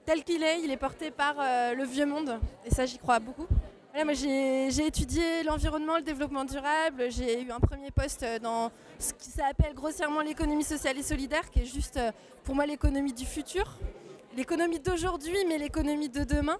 tel 0.05 0.23
qu'il 0.25 0.43
est, 0.43 0.61
il 0.63 0.71
est 0.71 0.77
porté 0.77 1.11
par 1.11 1.37
le 1.75 1.85
vieux 1.85 2.07
monde. 2.07 2.39
Et 2.67 2.71
ça, 2.71 2.85
j'y 2.85 2.99
crois 2.99 3.19
beaucoup. 3.19 3.47
Moi, 4.03 4.13
j'ai 4.13 4.87
étudié 4.87 5.45
l'environnement, 5.45 5.97
le 5.97 6.03
développement 6.03 6.45
durable. 6.45 7.05
J'ai 7.11 7.43
eu 7.43 7.53
un 7.53 7.61
premier 7.61 7.93
poste 7.93 8.27
dans 8.43 8.73
ce 8.99 9.13
qui 9.13 9.31
s'appelle 9.31 9.73
grossièrement 9.73 10.21
l'économie 10.21 10.65
sociale 10.65 10.99
et 10.99 11.03
solidaire, 11.03 11.49
qui 11.51 11.61
est 11.61 11.65
juste 11.65 12.01
pour 12.43 12.55
moi 12.57 12.67
l'économie 12.67 13.13
du 13.13 13.25
futur. 13.25 13.79
L'économie 14.37 14.81
d'aujourd'hui, 14.81 15.37
mais 15.49 15.59
l'économie 15.59 16.09
de 16.09 16.25
demain. 16.25 16.59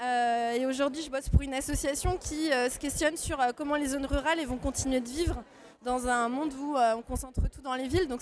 Euh, 0.00 0.52
et 0.52 0.66
aujourd'hui, 0.66 1.02
je 1.02 1.10
bosse 1.10 1.28
pour 1.28 1.42
une 1.42 1.54
association 1.54 2.16
qui 2.16 2.52
euh, 2.52 2.70
se 2.70 2.78
questionne 2.78 3.16
sur 3.16 3.40
euh, 3.40 3.50
comment 3.56 3.74
les 3.74 3.88
zones 3.88 4.06
rurales 4.06 4.38
vont 4.46 4.56
continuer 4.56 5.00
de 5.00 5.08
vivre 5.08 5.42
dans 5.84 6.06
un 6.06 6.28
monde 6.28 6.52
où 6.54 6.76
on 6.76 7.02
concentre 7.02 7.40
tout 7.50 7.60
dans 7.60 7.74
les 7.74 7.86
villes. 7.88 8.08
Donc 8.08 8.20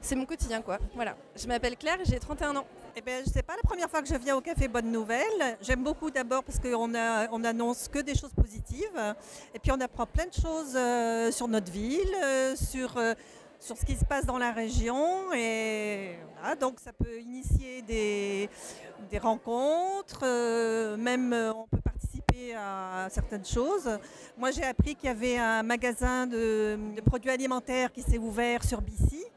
c'est 0.00 0.16
mon 0.16 0.26
quotidien. 0.26 0.60
quoi. 0.62 0.78
Voilà. 0.94 1.16
Je 1.34 1.46
m'appelle 1.48 1.76
Claire 1.76 1.98
j'ai 2.04 2.18
31 2.18 2.56
ans. 2.56 2.66
Eh 2.96 3.00
ben, 3.02 3.24
n'est 3.34 3.42
pas 3.42 3.56
la 3.56 3.62
première 3.62 3.88
fois 3.88 4.02
que 4.02 4.08
je 4.08 4.16
viens 4.16 4.36
au 4.36 4.40
Café 4.40 4.68
Bonne 4.68 4.90
Nouvelle. 4.90 5.56
J'aime 5.60 5.82
beaucoup 5.82 6.10
d'abord 6.10 6.42
parce 6.44 6.58
qu'on 6.58 6.92
on 6.94 7.44
annonce 7.44 7.88
que 7.88 8.00
des 8.00 8.14
choses 8.14 8.32
positives. 8.34 9.14
Et 9.54 9.58
puis 9.58 9.72
on 9.72 9.80
apprend 9.80 10.06
plein 10.06 10.26
de 10.26 10.34
choses 10.34 11.34
sur 11.34 11.48
notre 11.48 11.70
ville, 11.70 12.14
sur 12.56 12.98
sur 13.60 13.76
ce 13.76 13.84
qui 13.84 13.94
se 13.94 14.04
passe 14.04 14.24
dans 14.24 14.38
la 14.38 14.52
région. 14.52 15.32
Et 15.34 16.16
donc 16.58 16.80
ça 16.80 16.92
peut 16.92 17.20
initier 17.20 17.82
des, 17.82 18.48
des 19.10 19.18
rencontres, 19.18 20.20
euh, 20.22 20.96
même 20.96 21.32
euh, 21.32 21.52
on 21.52 21.66
peut 21.66 21.80
participer 21.82 22.54
à 22.54 23.08
certaines 23.10 23.44
choses. 23.44 23.88
Moi 24.38 24.50
j'ai 24.50 24.64
appris 24.64 24.96
qu'il 24.96 25.06
y 25.06 25.12
avait 25.12 25.36
un 25.36 25.62
magasin 25.62 26.26
de, 26.26 26.78
produits 27.04 27.30
alimentaires 27.30 27.92
qui 27.92 28.02
s'est 28.02 28.18
ouvert 28.18 28.64
sur 28.64 28.80
BC. 28.80 29.29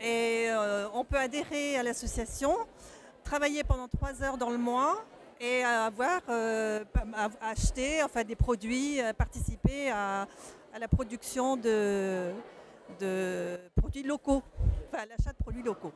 Et 0.00 0.46
euh, 0.48 0.88
on 0.94 1.04
peut 1.04 1.18
adhérer 1.18 1.76
à 1.76 1.82
l'association, 1.82 2.54
travailler 3.24 3.64
pendant 3.64 3.88
trois 3.88 4.22
heures 4.22 4.38
dans 4.38 4.50
le 4.50 4.58
mois 4.58 5.04
et 5.40 5.62
avoir 5.62 6.20
acheté 7.40 8.02
enfin, 8.02 8.24
des 8.24 8.34
produits, 8.34 9.00
participer 9.16 9.90
à 9.90 10.26
la 10.80 10.88
production 10.88 11.56
de, 11.56 12.32
de 13.00 13.58
produits 13.76 14.02
locaux, 14.02 14.42
enfin 14.86 15.04
l'achat 15.06 15.32
de 15.32 15.38
produits 15.38 15.62
locaux. 15.62 15.92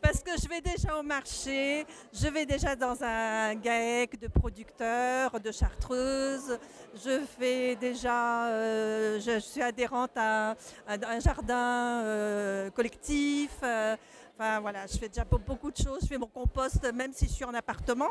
Parce 0.00 0.22
que 0.22 0.30
je 0.40 0.48
vais 0.48 0.60
déjà 0.60 0.98
au 0.98 1.02
marché, 1.02 1.86
je 2.12 2.28
vais 2.28 2.46
déjà 2.46 2.74
dans 2.76 3.02
un 3.02 3.54
GAEC 3.54 4.18
de 4.20 4.28
producteurs, 4.28 5.38
de 5.40 5.52
chartreuses, 5.52 6.58
je 6.94 7.20
fais 7.38 7.76
déjà, 7.76 8.46
euh, 8.48 9.20
je, 9.20 9.38
suis 9.40 9.62
adhérente 9.62 10.12
à, 10.16 10.56
un 10.86 11.20
jardin 11.20 12.02
euh, 12.04 12.70
collectif. 12.70 13.50
Euh, 13.62 13.96
enfin 14.36 14.60
voilà, 14.60 14.86
je 14.86 14.98
fais 14.98 15.08
déjà 15.08 15.24
beaucoup 15.24 15.70
de 15.70 15.76
choses, 15.76 16.00
je 16.02 16.06
fais 16.06 16.18
mon 16.18 16.26
compost 16.26 16.84
même 16.92 17.12
si 17.12 17.26
je 17.26 17.32
suis 17.32 17.44
en 17.44 17.54
appartement. 17.54 18.10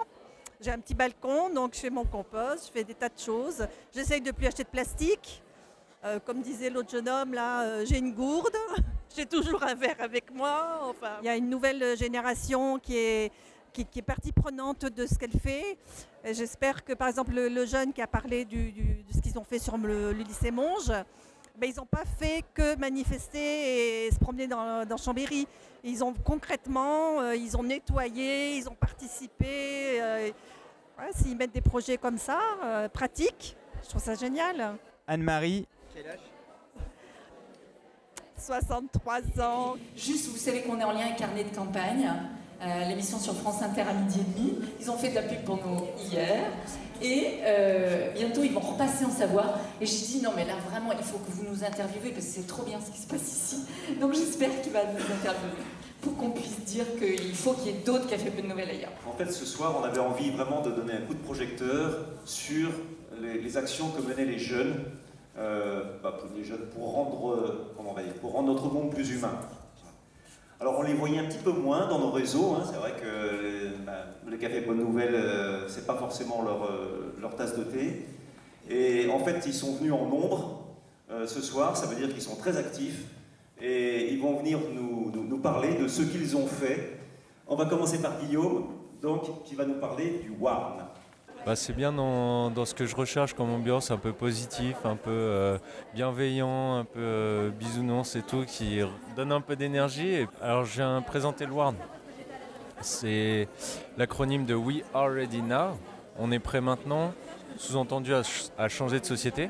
J'ai 0.60 0.72
un 0.72 0.80
petit 0.80 0.96
balcon, 0.96 1.50
donc 1.50 1.76
je 1.76 1.80
fais 1.80 1.90
mon 1.92 2.06
compost, 2.06 2.68
je 2.68 2.72
fais 2.72 2.84
des 2.84 2.96
tas 2.96 3.10
de 3.10 3.20
choses. 3.20 3.68
J'essaye 3.94 4.22
de 4.22 4.32
plus 4.32 4.48
acheter 4.48 4.64
de 4.64 4.70
plastique. 4.70 5.44
Euh, 6.06 6.20
comme 6.24 6.42
disait 6.42 6.70
l'autre 6.70 6.92
jeune 6.92 7.10
homme, 7.10 7.34
là, 7.34 7.64
euh, 7.64 7.86
j'ai 7.86 7.98
une 7.98 8.14
gourde, 8.14 8.56
j'ai 9.16 9.26
toujours 9.26 9.64
un 9.64 9.74
verre 9.74 10.00
avec 10.00 10.32
moi. 10.34 10.82
Enfin, 10.84 11.18
il 11.22 11.26
y 11.26 11.30
a 11.30 11.36
une 11.36 11.50
nouvelle 11.50 11.98
génération 11.98 12.78
qui 12.78 12.96
est, 12.96 13.32
qui, 13.74 13.82
est 13.96 14.04
partie 14.04 14.32
prenante 14.32 14.86
de 14.86 15.08
ce 15.08 15.16
qu'elle 15.16 15.32
fait. 15.32 15.78
J'espère 16.24 16.84
que, 16.84 16.94
par 16.94 17.08
exemple, 17.08 17.34
le, 17.34 17.66
jeune 17.66 17.94
qui 17.94 18.02
a 18.02 18.08
parlé 18.08 18.46
de 18.46 18.58
ce 19.14 19.22
qu'ils 19.22 19.40
ont 19.40 19.44
fait 19.44 19.60
sur 19.60 19.78
le, 19.78 20.12
lycée 20.12 20.52
Monge, 20.52 20.92
ben, 21.58 21.68
ils 21.68 21.76
n'ont 21.78 21.86
pas 21.86 22.06
fait 22.06 22.44
que 22.54 22.76
manifester 22.76 24.06
et 24.06 24.12
se 24.12 24.20
promener 24.20 24.46
dans, 24.46 24.98
Chambéry. 24.98 25.48
Ils 25.84 26.04
ont 26.04 26.14
concrètement, 26.14 27.22
euh, 27.22 27.36
ils 27.36 27.58
ont 27.58 27.64
nettoyé, 27.64 28.56
ils 28.58 28.70
ont 28.70 28.76
participé. 28.76 30.00
S'ils 31.16 31.38
mettent 31.38 31.54
des 31.54 31.62
projets 31.62 31.98
comme 31.98 32.18
ça, 32.18 32.40
pratiques, 32.94 33.56
je 33.84 33.90
trouve 33.90 34.02
ça 34.02 34.16
génial. 34.16 34.78
Anne-Marie, 35.08 35.68
63 38.38 39.42
ans. 39.42 39.76
Juste, 39.96 40.30
vous 40.30 40.38
savez 40.38 40.62
qu'on 40.62 40.80
est 40.80 40.84
en 40.84 40.92
lien 40.92 41.06
avec 41.06 41.18
Carnet 41.18 41.44
de 41.44 41.56
campagne, 41.56 42.10
euh, 42.62 42.86
l'émission 42.88 43.20
sur 43.20 43.36
France 43.36 43.62
Inter 43.62 43.82
à 43.82 43.94
midi 43.94 44.20
et 44.20 44.40
demi. 44.40 44.60
Ils 44.80 44.92
ont 44.92 44.98
fait 44.98 45.10
de 45.10 45.16
la 45.16 45.24
pub 45.24 45.44
pour 45.44 45.58
nous 45.58 45.82
hier. 46.10 46.46
Et 47.02 47.40
euh, 47.44 48.12
bientôt, 48.14 48.44
ils 48.44 48.52
vont 48.54 48.60
repasser 48.60 49.06
en 49.06 49.12
savoir. 49.12 49.60
Et 49.82 49.86
j'ai 49.86 50.06
dit, 50.06 50.22
non, 50.22 50.32
mais 50.36 50.46
là, 50.46 50.54
vraiment, 50.70 50.92
il 50.92 51.04
faut 51.04 51.18
que 51.18 51.32
vous 51.32 51.44
nous 51.44 51.64
interviewez 51.64 52.12
parce 52.12 52.26
que 52.26 52.32
c'est 52.32 52.48
trop 52.48 52.64
bien 52.64 52.80
ce 52.80 52.92
qui 52.92 53.00
se 53.02 53.08
passe 53.08 53.28
ici. 53.28 53.58
Donc 54.00 54.14
j'espère 54.14 54.62
qu'il 54.62 54.74
va 54.74 54.84
nous 54.86 55.00
interviewer 55.00 55.64
pour 56.02 56.16
qu'on 56.16 56.30
puisse 56.30 56.60
dire 56.62 56.86
qu'il 57.00 57.36
faut 57.36 57.54
qu'il 57.54 57.72
y 57.72 57.76
ait 57.76 57.82
d'autres 57.84 58.08
cafés 58.08 58.30
peu 58.30 58.42
de 58.42 58.48
nouvelles 58.48 58.70
ailleurs. 58.70 58.92
En 59.08 59.14
fait, 59.14 59.32
ce 59.32 59.46
soir, 59.46 59.76
on 59.80 59.84
avait 59.84 60.00
envie 60.00 60.30
vraiment 60.30 60.62
de 60.62 60.72
donner 60.72 60.94
un 60.94 61.02
coup 61.02 61.16
de 61.16 61.20
projecteur 61.20 62.06
sur 62.24 62.70
les, 63.20 63.42
les 63.42 63.58
actions 63.58 63.90
que 63.90 64.02
menaient 64.02 64.26
les 64.26 64.40
jeunes 64.40 64.76
bah, 65.38 66.18
pour 66.74 66.94
rendre, 66.94 67.32
euh, 67.32 67.74
comment 67.76 67.92
on 67.92 67.94
va 67.94 68.04
dire, 68.04 68.14
pour 68.16 68.32
rendre 68.34 68.54
notre 68.54 68.72
monde 68.72 68.92
plus 68.92 69.12
humain. 69.12 69.34
Alors 70.60 70.80
on 70.80 70.82
les 70.82 70.94
voyait 70.94 71.20
un 71.20 71.26
petit 71.26 71.38
peu 71.38 71.52
moins 71.52 71.88
dans 71.88 72.00
nos 72.00 72.10
réseaux, 72.10 72.56
hein. 72.56 72.64
c'est 72.66 72.78
vrai 72.78 72.94
que 72.94 73.06
euh, 73.06 73.72
bah, 73.86 74.06
les 74.28 74.38
cafés 74.38 74.62
Bonne 74.62 74.80
Nouvelle, 74.80 75.16
c'est 75.68 75.86
pas 75.86 75.96
forcément 75.96 76.44
leur, 77.22 77.36
tasse 77.36 77.58
de 77.58 77.64
thé. 77.64 78.08
Et 78.70 79.10
en 79.10 79.20
fait, 79.20 79.46
ils 79.46 79.54
sont 79.54 79.76
venus 79.76 79.94
en 79.94 80.08
nombre 80.08 80.64
ce 81.26 81.42
soir, 81.42 81.78
ça 81.78 81.86
veut 81.86 81.96
dire 81.96 82.10
qu'ils 82.10 82.22
sont 82.22 82.36
très 82.36 82.58
actifs 82.58 83.06
et 83.62 84.12
ils 84.12 84.20
vont 84.20 84.38
venir 84.38 84.60
nous 84.74 85.38
parler 85.38 85.76
de 85.76 85.88
ce 85.88 86.02
qu'ils 86.02 86.36
ont 86.36 86.48
fait. 86.48 86.98
On 87.48 87.56
va 87.56 87.66
commencer 87.66 88.02
par 88.02 88.20
Guillaume, 88.20 88.66
donc, 89.02 89.44
qui 89.44 89.56
va 89.56 89.66
nous 89.66 89.80
parler 89.80 90.20
du 90.24 90.32
WARN. 90.40 90.87
Bah, 91.46 91.56
c'est 91.56 91.74
bien 91.74 91.94
dans, 91.94 92.66
ce 92.66 92.74
que 92.74 92.86
je 92.86 92.96
recherche 92.96 93.34
comme 93.34 93.50
ambiance, 93.50 93.92
un 93.92 93.98
peu 93.98 94.12
positif, 94.12 94.76
un 94.84 94.96
peu 94.96 95.12
euh, 95.12 95.58
bienveillant, 95.94 96.76
un 96.76 96.84
peu 96.84 97.00
euh, 97.00 97.52
et 98.16 98.22
tout, 98.24 98.44
qui 98.46 98.82
donne 99.16 99.32
un 99.32 99.42
peu 99.42 99.56
d'énergie. 99.56 100.26
Alors 100.42 100.66
je 100.66 100.74
viens 100.74 101.02
présenter 101.02 101.46
le 101.46 101.54
WARN. 101.54 101.76
C'est 102.82 103.48
l'acronyme 103.98 104.46
de 104.46 104.54
We 104.54 104.84
Are 104.94 105.10
Ready 105.10 105.42
Now. 105.42 105.78
On 106.20 106.32
est 106.32 106.40
prêt 106.40 106.62
maintenant, 106.62 107.14
sous-entendu 107.58 108.14
à, 108.14 108.68
changer 108.68 109.00
de 109.00 109.06
société. 109.06 109.50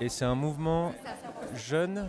Et 0.00 0.08
c'est 0.08 0.24
un 0.24 0.34
mouvement 0.34 0.92
jeune 1.54 2.06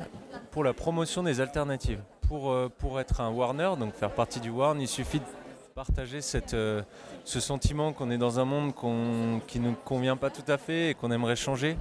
pour 0.51 0.63
la 0.63 0.73
promotion 0.73 1.23
des 1.23 1.41
alternatives. 1.41 2.01
Pour, 2.27 2.51
euh, 2.51 2.71
pour 2.77 2.99
être 2.99 3.21
un 3.21 3.29
Warner, 3.29 3.71
donc 3.79 3.93
faire 3.93 4.11
partie 4.11 4.39
du 4.39 4.49
Warn, 4.49 4.79
il 4.81 4.87
suffit 4.87 5.19
de 5.19 5.25
partager 5.75 6.19
euh, 6.53 6.81
ce 7.25 7.39
sentiment 7.41 7.91
qu'on 7.91 8.09
est 8.09 8.17
dans 8.17 8.39
un 8.39 8.45
monde 8.45 8.73
qui 9.45 9.59
ne 9.59 9.71
nous 9.71 9.75
convient 9.83 10.15
pas 10.15 10.29
tout 10.29 10.49
à 10.49 10.57
fait 10.57 10.91
et 10.91 10.93
qu'on 10.93 11.11
aimerait 11.11 11.35
changer, 11.35 11.75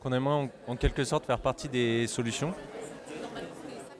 qu'on 0.00 0.14
aimerait 0.14 0.48
en, 0.66 0.76
quelque 0.76 1.04
sorte 1.04 1.26
faire 1.26 1.38
partie 1.38 1.68
des 1.68 2.06
solutions. 2.06 2.54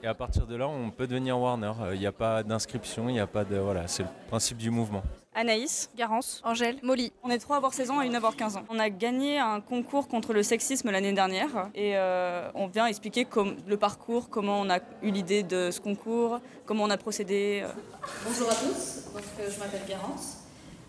Et 0.01 0.07
à 0.07 0.15
partir 0.15 0.47
de 0.47 0.55
là, 0.55 0.67
on 0.67 0.89
peut 0.89 1.05
devenir 1.05 1.39
Warner. 1.39 1.73
Euh, 1.79 1.93
il 1.93 1.99
n'y 1.99 2.07
a 2.07 2.11
pas 2.11 2.41
d'inscription, 2.41 3.07
il 3.07 3.13
n'y 3.13 3.19
a 3.19 3.27
pas 3.27 3.45
de. 3.45 3.61
C'est 3.85 4.01
le 4.01 4.09
principe 4.29 4.57
du 4.57 4.71
mouvement. 4.71 5.03
Anaïs, 5.35 5.89
Garance, 5.95 6.41
Angèle, 6.43 6.77
Molly. 6.81 7.11
On 7.23 7.29
est 7.29 7.37
trois 7.37 7.55
à 7.55 7.57
avoir 7.57 7.73
16 7.73 7.91
ans 7.91 8.01
et 8.01 8.07
une 8.07 8.15
à 8.15 8.17
avoir 8.17 8.35
15 8.35 8.57
ans. 8.57 8.63
On 8.69 8.79
a 8.79 8.89
gagné 8.89 9.37
un 9.39 9.61
concours 9.61 10.07
contre 10.07 10.33
le 10.33 10.43
sexisme 10.43 10.89
l'année 10.89 11.13
dernière 11.13 11.69
et 11.75 11.97
euh, 11.97 12.49
on 12.55 12.67
vient 12.67 12.87
expliquer 12.87 13.27
le 13.67 13.77
parcours, 13.77 14.29
comment 14.29 14.59
on 14.59 14.69
a 14.69 14.79
eu 15.01 15.11
l'idée 15.11 15.43
de 15.43 15.69
ce 15.71 15.79
concours, 15.79 16.39
comment 16.65 16.83
on 16.83 16.89
a 16.89 16.97
procédé. 16.97 17.61
Euh. 17.63 17.69
Bonjour 18.25 18.49
à 18.49 18.55
tous, 18.55 19.05
euh, 19.15 19.49
je 19.49 19.59
m'appelle 19.59 19.81
Garance. 19.87 20.37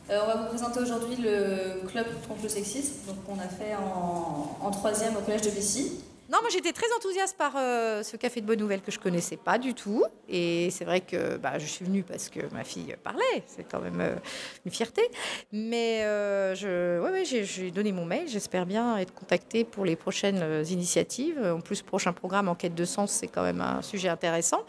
on 0.09 0.27
va 0.27 0.37
vous 0.37 0.49
présenter 0.49 0.81
aujourd'hui 0.81 1.17
le 1.17 1.87
club 1.87 2.07
contre 2.27 2.43
le 2.43 2.49
sexisme 2.49 3.07
donc, 3.07 3.23
qu'on 3.25 3.39
a 3.39 3.49
fait 3.49 3.75
en, 3.77 4.57
en 4.67 4.71
troisième 4.71 5.17
au 5.17 5.21
collège 5.21 5.43
de 5.43 5.51
Bessy. 5.51 6.01
Non, 6.31 6.39
moi 6.43 6.49
j'étais 6.49 6.73
très 6.73 6.87
enthousiaste 6.97 7.37
par 7.37 7.55
euh, 7.57 8.05
ce 8.05 8.17
café 8.17 8.41
de 8.41 8.47
bonne 8.47 8.61
nouvelle 8.61 8.83
que 8.83 8.93
je 8.93 9.01
connaissais 9.01 9.37
pas 9.37 9.59
du 9.59 9.75
tout. 9.75 10.05
Et 10.29 10.71
c'est 10.71 10.85
vrai 10.85 11.01
que 11.01 11.37
bah, 11.39 11.59
je 11.59 11.67
suis 11.67 11.85
venue 11.85 12.05
parce 12.05 12.29
que 12.29 12.39
ma 12.55 12.63
fille 12.63 12.95
parlait, 13.03 13.43
c'est 13.49 13.65
quand 13.65 13.81
même 13.81 14.01
euh, 14.01 14.15
une 14.65 14.71
fierté. 14.71 15.03
Mais 15.51 16.05
euh, 16.05 16.55
je, 16.55 17.01
ouais, 17.01 17.11
ouais, 17.11 17.25
j'ai 17.25 17.73
donné 17.73 17.91
mon 17.91 18.05
mail, 18.05 18.29
j'espère 18.29 18.65
bien 18.65 18.97
être 18.99 19.13
contactée 19.13 19.65
pour 19.65 19.85
les 19.85 19.97
prochaines 19.97 20.65
initiatives. 20.71 21.41
En 21.45 21.61
plus, 21.61 21.83
prochain 21.83 22.13
programme 22.13 22.49
en 22.49 22.55
quête 22.55 22.77
de 22.77 22.85
sens, 22.85 23.11
c'est 23.11 23.27
quand 23.27 23.43
même 23.43 23.61
un 23.61 23.83
sujet 23.83 24.09
intéressant. 24.09 24.65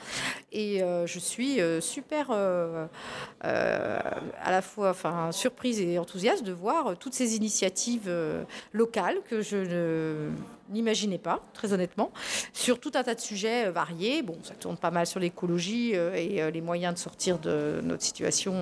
Et 0.52 0.80
je 0.80 1.20
suis 1.20 1.60
super 1.80 2.32
à 2.32 2.88
la 4.50 4.62
fois 4.64 4.96
surprise 5.32 5.80
et 5.80 6.00
enthousiaste 6.00 6.44
de 6.44 6.54
voir 6.54 6.98
toutes 6.98 7.14
ces 7.14 7.36
initiatives 7.36 8.12
locales 8.74 9.18
que 9.30 9.42
je 9.42 9.58
ne 9.58 10.32
n'imaginais 10.72 11.18
pas, 11.18 11.42
très 11.54 11.74
honnêtement, 11.74 12.12
sur 12.54 12.80
tout 12.80 12.92
un 12.96 13.04
tas 13.04 13.16
de 13.16 13.20
sujets 13.20 13.68
euh, 13.68 13.72
variés. 13.72 14.22
Bon, 14.22 14.38
ça 14.44 14.54
tourne 14.56 14.78
pas 14.78 14.92
mal 14.92 15.06
sur 15.06 15.20
l'écologie 15.20 15.92
euh, 15.96 16.14
et 16.16 16.42
euh, 16.42 16.52
les 16.52 16.62
moyens 16.62 16.94
de 16.94 17.00
sortir 17.00 17.40
de 17.40 17.82
notre 17.84 18.04
situation 18.04 18.62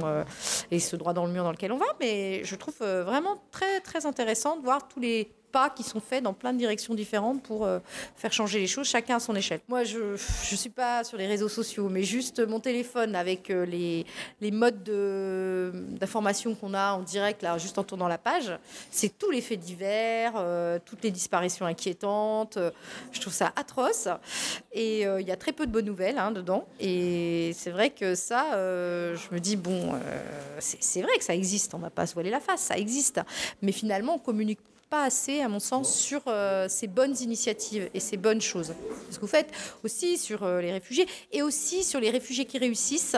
et 0.71 0.79
ce 0.79 0.95
droit 0.95 1.13
dans 1.13 1.25
le 1.25 1.31
mur 1.31 1.43
dans 1.43 1.51
lequel 1.51 1.71
on 1.71 1.77
va, 1.77 1.85
mais 1.99 2.43
je 2.43 2.55
trouve 2.55 2.77
vraiment 2.79 3.41
très, 3.51 3.79
très 3.81 4.05
intéressant 4.05 4.57
de 4.57 4.63
voir 4.63 4.87
tous 4.87 4.99
les 4.99 5.31
pas 5.51 5.69
qui 5.69 5.83
sont 5.83 5.99
faits 5.99 6.23
dans 6.23 6.33
plein 6.33 6.53
de 6.53 6.57
directions 6.57 6.93
différentes 6.93 7.41
pour 7.43 7.65
euh, 7.65 7.79
faire 8.15 8.31
changer 8.31 8.59
les 8.59 8.67
choses, 8.67 8.87
chacun 8.87 9.17
à 9.17 9.19
son 9.19 9.35
échelle. 9.35 9.59
Moi, 9.67 9.83
je 9.83 9.99
ne 10.13 10.17
suis 10.57 10.69
pas 10.69 11.03
sur 11.03 11.17
les 11.17 11.27
réseaux 11.27 11.49
sociaux, 11.49 11.89
mais 11.89 12.03
juste 12.03 12.39
mon 12.47 12.59
téléphone 12.59 13.15
avec 13.15 13.49
euh, 13.49 13.65
les, 13.65 14.51
modes 14.51 14.83
de- 14.83 15.71
d'information 15.99 16.55
qu'on 16.55 16.73
a 16.73 16.93
en 16.93 17.01
direct, 17.01 17.41
là, 17.41 17.57
juste 17.57 17.77
en 17.77 17.83
tournant 17.83 18.07
la 18.07 18.17
page, 18.17 18.51
c'est 18.91 19.17
tous 19.17 19.31
les 19.31 19.41
faits 19.41 19.59
divers, 19.59 20.33
euh, 20.37 20.79
toutes 20.85 21.03
les 21.03 21.11
disparitions 21.11 21.65
inquiétantes. 21.65 22.57
je 23.11 23.21
trouve 23.21 23.33
ça 23.33 23.51
atroce. 23.55 24.07
Et 24.71 25.01
il 25.01 25.27
y 25.27 25.31
a 25.31 25.35
très 25.35 25.51
peu 25.51 25.65
de 25.65 25.71
bonnes 25.71 25.85
nouvelles 25.85 26.17
hein, 26.17 26.31
dedans. 26.31 26.65
Et 26.79 27.51
c'est 27.55 27.71
vrai 27.71 27.89
que 27.89 28.15
ça, 28.15 28.51
je 28.53 29.33
me 29.33 29.39
dis, 29.39 29.55
bon, 29.55 29.93
c'est 30.59 31.01
vrai 31.01 31.17
que 31.17 31.23
ça 31.23 31.35
existe, 31.35 31.73
on 31.73 31.77
ne 31.77 31.83
va 31.83 31.89
pas 31.89 32.05
se 32.05 32.13
voiler 32.13 32.29
la 32.29 32.39
face, 32.39 32.61
ça 32.61 32.77
existe. 32.77 33.21
Mais 33.61 33.71
finalement, 33.71 34.15
on 34.15 34.19
communique 34.19 34.59
pas 34.89 35.03
assez, 35.03 35.41
à 35.41 35.47
mon 35.47 35.59
sens, 35.59 35.93
sur 35.95 36.21
euh, 36.27 36.67
ces 36.67 36.87
bonnes 36.87 37.15
initiatives 37.21 37.89
et 37.93 37.99
ces 37.99 38.17
bonnes 38.17 38.41
choses. 38.41 38.73
Ce 39.11 39.15
que 39.17 39.21
vous 39.21 39.27
faites 39.27 39.51
aussi 39.83 40.17
sur 40.17 40.43
euh, 40.43 40.61
les 40.61 40.71
réfugiés 40.71 41.05
et 41.31 41.41
aussi 41.43 41.83
sur 41.83 41.99
les 41.99 42.09
réfugiés 42.09 42.45
qui 42.45 42.57
réussissent. 42.57 43.15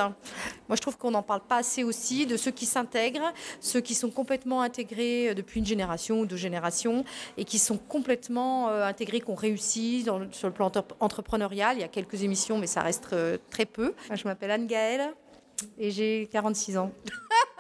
Moi, 0.68 0.76
je 0.76 0.82
trouve 0.82 0.98
qu'on 0.98 1.12
n'en 1.12 1.24
parle 1.24 1.42
pas 1.42 1.58
assez 1.58 1.84
aussi 1.84 2.26
de 2.26 2.36
ceux 2.36 2.52
qui 2.52 2.66
s'intègrent, 2.66 3.34
ceux 3.62 3.80
qui 3.80 3.96
sont 3.96 4.10
complètement 4.10 4.62
intégrés 4.62 5.30
euh, 5.30 5.34
depuis 5.34 5.60
une 5.62 5.66
génération 5.66 6.20
ou 6.20 6.26
deux 6.26 6.36
générations 6.38 7.06
et 7.38 7.46
qui 7.46 7.58
sont 7.60 7.78
complètement 7.78 8.70
euh, 8.70 8.84
intégrés, 8.86 9.22
qui 9.22 9.30
ont 9.30 9.36
réussi 9.36 10.04
dans- 10.04 10.30
sur 10.32 10.48
le 10.50 10.54
plan 10.54 10.68
entre- 10.68 10.86
entrepreneurial. 11.00 11.78
Il 11.78 11.82
y 11.82 11.86
a 11.86 11.88
quelques 11.88 12.24
émissions, 12.24 12.58
mais 12.58 12.68
ça 12.68 12.82
reste 12.82 13.16
très 13.50 13.66
peu. 13.66 13.94
Moi, 14.10 14.16
Je 14.18 14.26
m'appelle 14.26 14.52
Anne 14.52 14.68
Gaëlle 14.68 15.14
et 15.78 15.92
j'ai 15.92 16.28
46 16.32 16.78
ans. 16.78 16.92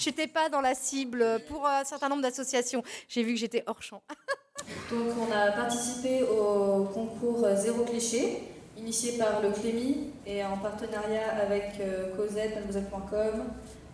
Je 0.00 0.10
n'étais 0.10 0.28
pas 0.28 0.48
dans 0.48 0.60
la 0.60 0.74
cible 0.74 1.40
pour 1.48 1.66
un 1.66 1.84
certain 1.84 2.08
nombre 2.08 2.22
d'associations. 2.22 2.84
J'ai 3.08 3.24
vu 3.24 3.34
que 3.34 3.40
j'étais 3.40 3.64
hors 3.66 3.82
champ. 3.82 4.02
Donc 4.90 5.14
on 5.18 5.32
a 5.32 5.50
participé 5.52 6.22
au 6.22 6.84
concours 6.84 7.46
Zéro 7.56 7.84
Cliché, 7.84 8.42
initié 8.76 9.18
par 9.18 9.42
le 9.42 9.50
Clémy 9.50 10.10
et 10.26 10.44
en 10.44 10.56
partenariat 10.58 11.30
avec 11.42 11.80
euh, 11.80 12.14
Cosette, 12.16 12.54
mademoiselle.com, 12.54 13.44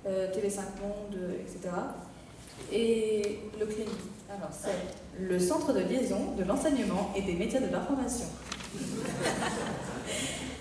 euh, 0.06 0.32
TV5 0.32 0.58
Monde, 0.82 1.16
euh, 1.16 1.40
etc. 1.40 1.74
Et 2.72 3.38
le 3.58 3.66
Clémy, 3.66 3.90
alors 4.28 4.50
c'est 4.52 5.22
le 5.22 5.38
centre 5.38 5.72
de 5.72 5.80
liaison 5.80 6.32
de 6.36 6.44
l'enseignement 6.44 7.12
et 7.16 7.22
des 7.22 7.34
métiers 7.34 7.60
de 7.60 7.70
l'information. 7.72 8.26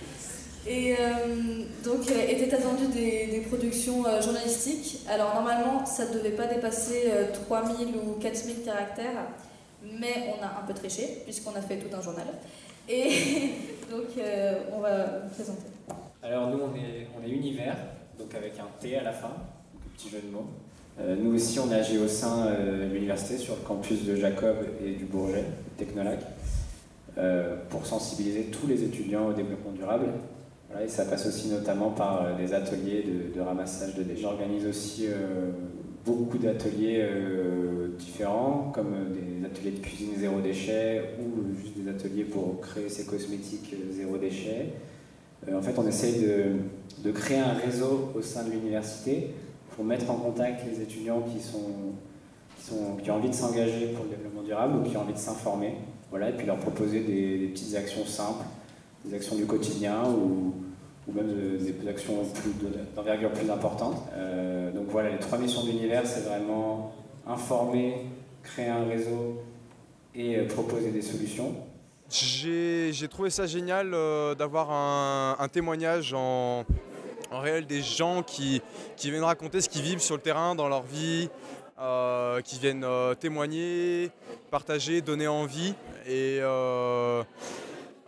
Et 0.65 0.93
euh, 0.93 1.63
donc 1.83 2.09
euh, 2.09 2.27
étaient 2.29 2.53
attendues 2.55 2.87
des, 2.87 3.43
productions 3.49 4.05
euh, 4.05 4.21
journalistiques. 4.21 4.99
Alors 5.09 5.33
normalement, 5.35 5.85
ça 5.85 6.07
ne 6.07 6.13
devait 6.13 6.31
pas 6.31 6.47
dépasser 6.47 7.03
euh, 7.07 7.25
3000 7.47 7.87
ou 7.97 8.19
4000 8.19 8.63
caractères, 8.63 9.27
mais 9.83 10.33
on 10.37 10.43
a 10.43 10.61
un 10.61 10.65
peu 10.65 10.73
triché 10.73 11.21
puisqu'on 11.25 11.53
a 11.55 11.61
fait 11.61 11.77
tout 11.77 11.93
un 11.93 12.01
journal. 12.01 12.27
Et 12.87 13.09
donc 13.91 14.07
on 14.73 14.79
va 14.79 15.19
vous 15.19 15.33
présenter. 15.33 15.67
Alors 16.21 16.47
nous 16.47 16.59
on 16.59 16.75
est, 16.75 17.07
on 17.17 17.25
est 17.25 17.31
univers, 17.31 17.75
donc 18.17 18.33
avec 18.33 18.53
un 18.59 18.67
T 18.79 18.97
à 18.97 19.03
la 19.03 19.11
fin, 19.11 19.31
petit 19.97 20.09
jeu 20.09 20.21
de 20.21 20.31
mots. 20.31 20.47
Nous 20.99 21.35
aussi 21.35 21.59
on 21.59 21.71
est 21.71 21.75
agi 21.75 21.97
au 21.97 22.07
sein 22.07 22.51
de 22.51 22.93
l'université 22.93 23.37
sur 23.37 23.55
le 23.55 23.61
campus 23.61 24.05
de 24.05 24.15
Jacob 24.15 24.57
et 24.85 24.91
du 24.91 25.05
Bourget, 25.05 25.45
Technolac, 25.77 26.19
pour 27.69 27.85
sensibiliser 27.85 28.45
tous 28.45 28.67
les 28.67 28.83
étudiants 28.83 29.27
au 29.27 29.33
développement 29.33 29.71
durable. 29.71 30.07
Et 30.81 30.87
ça 30.87 31.05
passe 31.05 31.27
aussi 31.27 31.49
notamment 31.49 31.91
par 31.91 32.23
euh, 32.23 32.37
des 32.37 32.53
ateliers 32.53 33.05
de, 33.35 33.39
ramassage 33.41 33.95
de 33.95 34.03
déchets. 34.03 34.21
J'organise 34.21 34.65
aussi 34.65 35.05
euh, 35.07 35.51
beaucoup 36.05 36.37
d'ateliers 36.37 36.99
euh, 37.01 37.89
différents, 37.97 38.71
comme 38.73 38.93
des 39.13 39.45
ateliers 39.45 39.71
de 39.71 39.79
cuisine 39.79 40.15
zéro 40.17 40.41
déchet 40.41 41.15
ou 41.19 41.55
juste 41.55 41.77
des 41.77 41.89
ateliers 41.89 42.23
pour 42.23 42.59
créer 42.61 42.89
ses 42.89 43.05
cosmétiques 43.05 43.75
zéro 43.91 44.17
déchet. 44.17 44.73
En 45.53 45.61
fait, 45.61 45.77
on 45.77 45.85
essaye 45.85 46.25
de, 47.03 47.11
créer 47.11 47.39
un 47.39 47.53
réseau 47.53 48.11
au 48.15 48.21
sein 48.21 48.43
de 48.43 48.51
l'université 48.51 49.31
pour 49.75 49.83
mettre 49.83 50.09
en 50.09 50.15
contact 50.15 50.61
les 50.65 50.81
étudiants 50.81 51.21
qui 51.21 52.73
ont 52.73 53.13
envie 53.13 53.29
de 53.29 53.35
s'engager 53.35 53.87
pour 53.87 54.05
le 54.05 54.11
développement 54.11 54.43
durable 54.43 54.77
ou 54.77 54.89
qui 54.89 54.95
ont 54.95 55.01
envie 55.01 55.13
de 55.13 55.17
s'informer. 55.17 55.75
Voilà, 56.09 56.29
et 56.29 56.33
puis 56.33 56.47
leur 56.47 56.57
proposer 56.57 57.01
des, 57.01 57.39
des 57.39 57.47
petites 57.47 57.75
actions 57.75 58.05
simples, 58.05 58.45
des 59.05 59.15
actions 59.15 59.35
du 59.35 59.45
quotidien 59.45 60.03
ou, 60.05 60.53
même 61.13 61.27
de- 61.27 61.57
des 61.57 61.89
actions 61.89 62.23
d'envergure 62.95 63.31
plus 63.31 63.49
importante. 63.49 63.97
Euh, 64.13 64.71
donc 64.71 64.85
voilà, 64.89 65.09
les 65.09 65.19
trois 65.19 65.37
missions 65.37 65.63
de 65.63 65.67
l'univers, 65.67 66.03
c'est 66.05 66.21
vraiment 66.21 66.93
informer, 67.27 68.05
créer 68.41 68.67
un 68.67 68.85
réseau 68.85 69.41
et 70.15 70.37
euh, 70.37 70.47
proposer 70.47 70.91
des 70.91 71.01
solutions. 71.01 71.55
J'ai 72.09 73.07
trouvé 73.09 73.29
ça 73.29 73.47
génial 73.47 73.93
euh, 73.93 74.35
d'avoir 74.35 74.71
un, 74.71 75.47
témoignage 75.47 76.13
en, 76.13 76.63
réel 77.31 77.65
des 77.65 77.81
gens 77.81 78.21
qui, 78.23 78.61
viennent 79.03 79.23
raconter 79.23 79.59
ce 79.59 79.67
qu'ils 79.67 79.81
vivent 79.81 79.99
sur 80.01 80.15
le 80.15 80.21
terrain 80.21 80.53
dans 80.53 80.69
leur 80.69 80.83
vie, 80.83 81.29
qui 82.43 82.59
viennent 82.59 82.85
témoigner, 83.19 84.11
partager, 84.51 85.01
donner 85.01 85.27
envie. 85.27 85.73
Et 86.07 86.39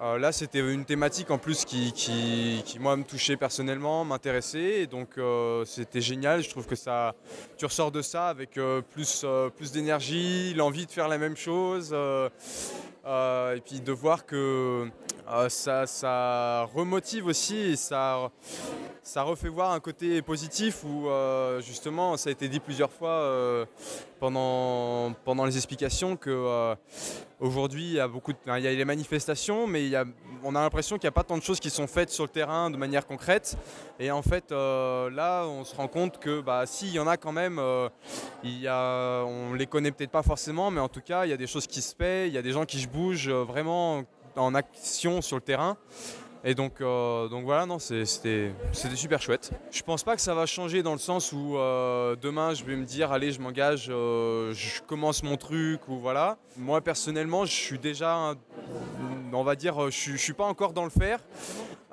euh, 0.02 0.18
là, 0.18 0.34
c'était 0.34 0.60
une 0.60 0.84
thématique 0.84 1.32
en 1.32 1.38
plus 1.38 1.64
qui, 1.64 1.94
qui, 1.94 2.80
moi, 2.80 2.98
me 2.98 3.04
touchait 3.04 3.38
personnellement, 3.38 4.04
m'intéressait. 4.04 4.88
Donc, 4.88 5.18
euh, 5.18 5.64
c'était 5.64 6.02
génial. 6.02 6.44
Je 6.44 6.50
trouve 6.50 6.68
que 6.68 6.76
ça, 6.76 7.16
tu 7.58 7.66
ressors 7.66 7.92
de 7.92 8.02
ça 8.02 8.28
avec 8.28 8.58
euh, 8.58 8.82
plus, 8.82 9.26
plus 9.56 9.72
d'énergie, 9.72 10.54
l'envie 10.54 10.86
de 10.86 10.92
faire 10.92 11.08
la 11.08 11.18
même 11.18 11.38
chose. 11.38 11.94
et 11.94 13.62
puis 13.62 13.80
de 13.80 13.92
voir 13.94 14.26
que 14.26 14.90
ça, 15.48 15.88
ça 15.88 16.64
remotive 16.74 17.28
aussi 17.28 17.78
ça, 17.78 18.30
ça 19.06 19.22
refait 19.22 19.50
voir 19.50 19.72
un 19.72 19.80
côté 19.80 20.24
positif 20.24 20.84
où 20.84 21.08
euh, 21.08 21.62
justement 21.62 22.18
ça 22.18 22.30
a 22.30 22.32
été 22.32 22.50
dit 22.50 22.60
plusieurs 22.60 22.92
fois 22.92 23.12
euh, 23.12 23.66
pendant, 24.20 25.14
pendant 25.24 25.46
les 25.46 25.56
explications 25.58 26.18
que 26.18 26.32
euh, 26.32 26.76
aujourd'hui 27.40 27.84
il 27.84 27.94
y 27.94 28.00
a 28.00 28.08
beaucoup 28.08 28.34
il 28.48 28.64
y 28.64 28.68
a 28.68 28.74
les 28.74 28.84
manifestations 28.84 29.68
mais 29.68 29.84
il 29.84 29.90
y 29.90 29.96
a, 29.96 30.06
on 30.44 30.56
a 30.56 30.62
l'impression 30.62 30.98
qu'il 30.98 31.06
n'y 31.06 31.10
a 31.10 31.12
pas 31.12 31.24
tant 31.24 31.38
de 31.38 31.44
choses 31.44 31.60
qui 31.60 31.70
sont 31.70 31.86
faites 31.86 32.10
sur 32.10 32.24
le 32.24 32.30
terrain 32.30 32.72
de 32.72 32.78
manière 32.78 33.06
concrète. 33.06 33.58
Et 34.00 34.10
en 34.10 34.24
fait 34.24 34.52
là 34.52 35.46
on 35.46 35.64
se 35.64 35.76
rend 35.76 35.88
compte 35.88 36.18
que 36.20 36.42
bah 36.42 36.66
si 36.66 36.88
il 36.88 36.94
y 36.96 37.00
en 37.00 37.08
a 37.08 37.16
quand 37.16 37.32
même 37.32 37.62
il 38.44 38.60
y 38.60 38.68
a, 38.68 39.24
on 39.24 39.54
les 39.54 39.68
connaît 39.68 39.92
peut-être 39.92 40.12
pas 40.12 40.24
forcément 40.24 40.72
mais 40.72 40.82
en 40.82 40.90
tout 40.90 41.02
cas 41.02 41.26
il 41.26 41.30
y 41.30 41.34
a 41.34 41.38
des 41.38 41.48
choses 41.48 41.68
qui 41.68 41.84
se 41.84 41.96
paient 41.96 42.28
il 42.28 42.34
y 42.34 42.40
a 42.40 42.42
des 42.42 42.52
gens 42.52 42.66
qui 42.66 42.82
se 42.82 42.88
bougent 42.88 43.30
vraiment 43.30 44.04
en 44.36 44.56
action 44.56 45.22
sur 45.22 45.38
le 45.38 45.44
terrain 45.44 45.78
et 46.48 46.54
donc, 46.54 46.80
euh, 46.80 47.28
donc 47.28 47.44
voilà, 47.44 47.66
non, 47.66 47.80
c'était 47.80 48.54
super 48.94 49.20
chouette. 49.20 49.50
Je 49.72 49.82
pense 49.82 50.04
pas 50.04 50.16
que 50.16 50.22
ça 50.22 50.36
va 50.36 50.46
changer 50.46 50.84
dans 50.84 50.92
le 50.94 51.00
sens 51.00 51.32
où 51.32 51.58
euh, 51.58 52.16
demain 52.16 52.54
je 52.54 52.64
vais 52.64 52.76
me 52.76 52.86
dire 52.86 53.12
allez 53.12 53.32
je 53.32 53.42
m'engage, 53.42 53.88
euh, 53.90 54.54
je 54.54 54.80
commence 54.84 55.24
mon 55.24 55.38
truc 55.38 55.88
ou 55.88 55.98
voilà. 55.98 56.38
Moi 56.56 56.82
personnellement 56.82 57.46
je 57.46 57.52
suis 57.52 57.80
déjà, 57.80 58.36
on 59.34 59.44
va 59.44 59.56
dire, 59.56 59.90
je, 59.90 60.12
je 60.12 60.18
suis 60.18 60.34
pas 60.34 60.46
encore 60.46 60.74
dans 60.74 60.84
le 60.84 60.92
faire, 60.92 61.20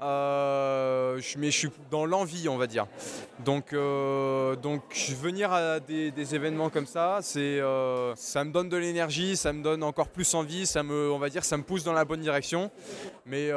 euh, 0.03 1.21
mais 1.39 1.51
je 1.51 1.57
suis 1.57 1.71
dans 1.91 2.05
l'envie 2.05 2.49
on 2.49 2.57
va 2.57 2.67
dire. 2.67 2.87
Donc, 3.45 3.73
euh, 3.73 4.57
donc 4.57 4.83
venir 5.21 5.53
à 5.53 5.81
des, 5.81 6.35
événements 6.35 6.71
comme 6.71 6.87
ça, 6.87 7.21
euh, 7.37 8.13
ça 8.17 8.45
me 8.45 8.53
donne 8.53 8.69
de 8.69 8.77
l'énergie, 8.77 9.37
ça 9.37 9.53
me 9.53 9.63
donne 9.63 9.83
encore 9.83 10.09
plus 10.09 10.35
envie, 10.35 10.67
ça 10.67 10.83
me, 10.83 11.11
on 11.11 11.19
va 11.19 11.29
dire, 11.29 11.45
ça 11.45 11.57
me 11.57 11.63
pousse 11.63 11.85
dans 11.85 11.93
la 11.93 12.05
bonne 12.05 12.21
direction. 12.21 12.71
Mais, 13.27 13.51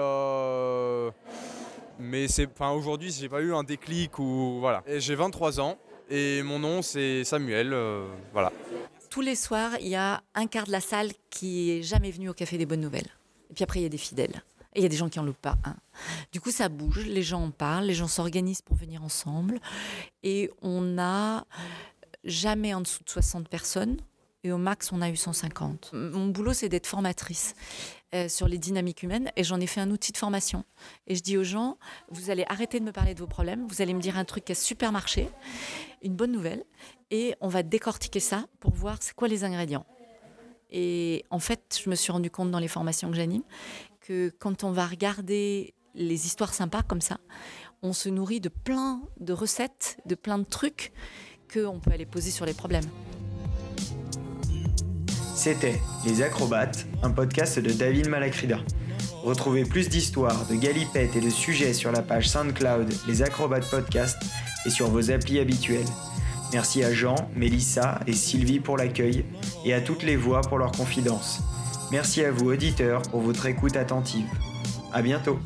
mais 1.99 2.27
c'est, 2.27 2.47
enfin, 2.47 2.71
aujourd'hui, 2.71 3.11
j'ai 3.11 3.29
pas 3.29 3.41
eu 3.41 3.53
un 3.53 3.63
déclic 3.63 4.19
ou 4.19 4.57
voilà. 4.59 4.83
Et 4.87 4.99
j'ai 4.99 5.15
23 5.15 5.59
ans 5.59 5.77
et 6.09 6.43
mon 6.43 6.59
nom 6.59 6.81
c'est 6.81 7.23
Samuel, 7.23 7.75
voilà. 8.33 8.51
Tous 9.09 9.21
les 9.21 9.35
soirs, 9.35 9.71
il 9.79 9.87
y 9.87 9.95
a 9.95 10.21
un 10.33 10.47
quart 10.47 10.65
de 10.65 10.71
la 10.71 10.81
salle 10.81 11.11
qui 11.29 11.71
est 11.71 11.83
jamais 11.83 12.11
venu 12.11 12.29
au 12.29 12.33
Café 12.33 12.57
des 12.57 12.65
Bonnes 12.65 12.81
Nouvelles. 12.81 13.09
Et 13.49 13.53
puis 13.53 13.63
après, 13.63 13.79
il 13.79 13.83
y 13.83 13.85
a 13.85 13.89
des 13.89 13.97
fidèles. 13.97 14.43
Et 14.75 14.79
il 14.79 14.83
y 14.83 14.85
a 14.85 14.89
des 14.89 14.97
gens 14.97 15.09
qui 15.09 15.19
en 15.19 15.23
loupent 15.23 15.37
pas 15.37 15.57
un. 15.63 15.77
Du 16.33 16.41
coup, 16.41 16.51
ça 16.51 16.67
bouge, 16.67 17.05
les 17.05 17.23
gens 17.23 17.43
en 17.43 17.51
parlent, 17.51 17.85
les 17.85 17.93
gens 17.93 18.07
s'organisent 18.07 18.61
pour 18.61 18.75
venir 18.75 19.03
ensemble. 19.03 19.59
Et 20.21 20.51
on 20.61 20.81
n'a 20.81 21.45
jamais 22.25 22.73
en 22.73 22.81
dessous 22.81 23.03
de 23.03 23.09
60 23.09 23.47
personnes. 23.47 23.97
Et 24.43 24.51
au 24.51 24.57
max, 24.57 24.91
on 24.91 25.01
a 25.01 25.09
eu 25.09 25.15
150. 25.15 25.91
Mon 25.93 26.27
boulot, 26.27 26.53
c'est 26.53 26.69
d'être 26.69 26.85
formatrice 26.85 27.55
euh, 28.13 28.27
sur 28.27 28.47
les 28.47 28.57
dynamiques 28.57 29.01
humaines. 29.01 29.31
Et 29.37 29.43
j'en 29.43 29.59
ai 29.59 29.65
fait 29.65 29.81
un 29.81 29.89
outil 29.89 30.11
de 30.11 30.17
formation. 30.17 30.65
Et 31.07 31.15
je 31.15 31.23
dis 31.23 31.37
aux 31.37 31.43
gens, 31.43 31.77
vous 32.11 32.29
allez 32.29 32.45
arrêter 32.47 32.79
de 32.79 32.85
me 32.85 32.91
parler 32.91 33.15
de 33.15 33.19
vos 33.19 33.27
problèmes. 33.27 33.65
Vous 33.67 33.81
allez 33.81 33.93
me 33.93 34.01
dire 34.01 34.17
un 34.17 34.25
truc 34.25 34.45
qui 34.45 34.51
a 34.51 34.55
super 34.55 34.91
marché, 34.91 35.29
une 36.03 36.15
bonne 36.15 36.31
nouvelle. 36.31 36.63
Et 37.11 37.33
on 37.39 37.47
va 37.47 37.63
décortiquer 37.63 38.19
ça 38.19 38.45
pour 38.59 38.71
voir 38.73 38.97
c'est 38.99 39.15
quoi 39.15 39.27
les 39.27 39.45
ingrédients. 39.45 39.85
Et 40.77 41.23
en 41.29 41.39
fait, 41.39 41.79
je 41.81 41.89
me 41.89 41.95
suis 41.95 42.11
rendu 42.11 42.29
compte 42.29 42.51
dans 42.51 42.59
les 42.59 42.67
formations 42.67 43.09
que 43.09 43.15
j'anime 43.15 43.43
que 44.01 44.29
quand 44.39 44.65
on 44.65 44.71
va 44.71 44.85
regarder 44.85 45.73
les 45.95 46.25
histoires 46.25 46.53
sympas 46.53 46.83
comme 46.83 46.99
ça, 46.99 47.17
on 47.81 47.93
se 47.93 48.09
nourrit 48.09 48.41
de 48.41 48.49
plein 48.49 49.01
de 49.21 49.31
recettes, 49.31 49.97
de 50.05 50.15
plein 50.15 50.37
de 50.37 50.43
trucs 50.43 50.91
qu'on 51.51 51.79
peut 51.79 51.91
aller 51.91 52.05
poser 52.05 52.29
sur 52.29 52.45
les 52.45 52.53
problèmes. 52.53 52.83
C'était 55.33 55.79
Les 56.05 56.21
Acrobates, 56.21 56.85
un 57.03 57.11
podcast 57.11 57.57
de 57.57 57.71
David 57.71 58.09
Malacrida. 58.09 58.59
Retrouvez 59.23 59.63
plus 59.63 59.87
d'histoires, 59.87 60.45
de 60.47 60.55
galipettes 60.55 61.15
et 61.15 61.21
de 61.21 61.29
sujets 61.29 61.73
sur 61.73 61.93
la 61.93 62.01
page 62.01 62.27
SoundCloud 62.27 62.93
Les 63.07 63.21
Acrobates 63.21 63.69
Podcast 63.69 64.17
et 64.65 64.69
sur 64.69 64.89
vos 64.89 65.09
applis 65.09 65.39
habituels. 65.39 65.87
Merci 66.51 66.83
à 66.83 66.93
Jean, 66.93 67.15
Mélissa 67.33 68.01
et 68.07 68.13
Sylvie 68.13 68.59
pour 68.59 68.75
l'accueil 68.75 69.23
et 69.65 69.73
à 69.73 69.81
toutes 69.81 70.03
les 70.03 70.15
voix 70.15 70.41
pour 70.41 70.57
leur 70.57 70.71
confidence. 70.71 71.41
Merci 71.91 72.23
à 72.23 72.31
vous 72.31 72.51
auditeurs 72.51 73.01
pour 73.01 73.21
votre 73.21 73.45
écoute 73.47 73.75
attentive. 73.75 74.27
À 74.93 75.01
bientôt. 75.01 75.39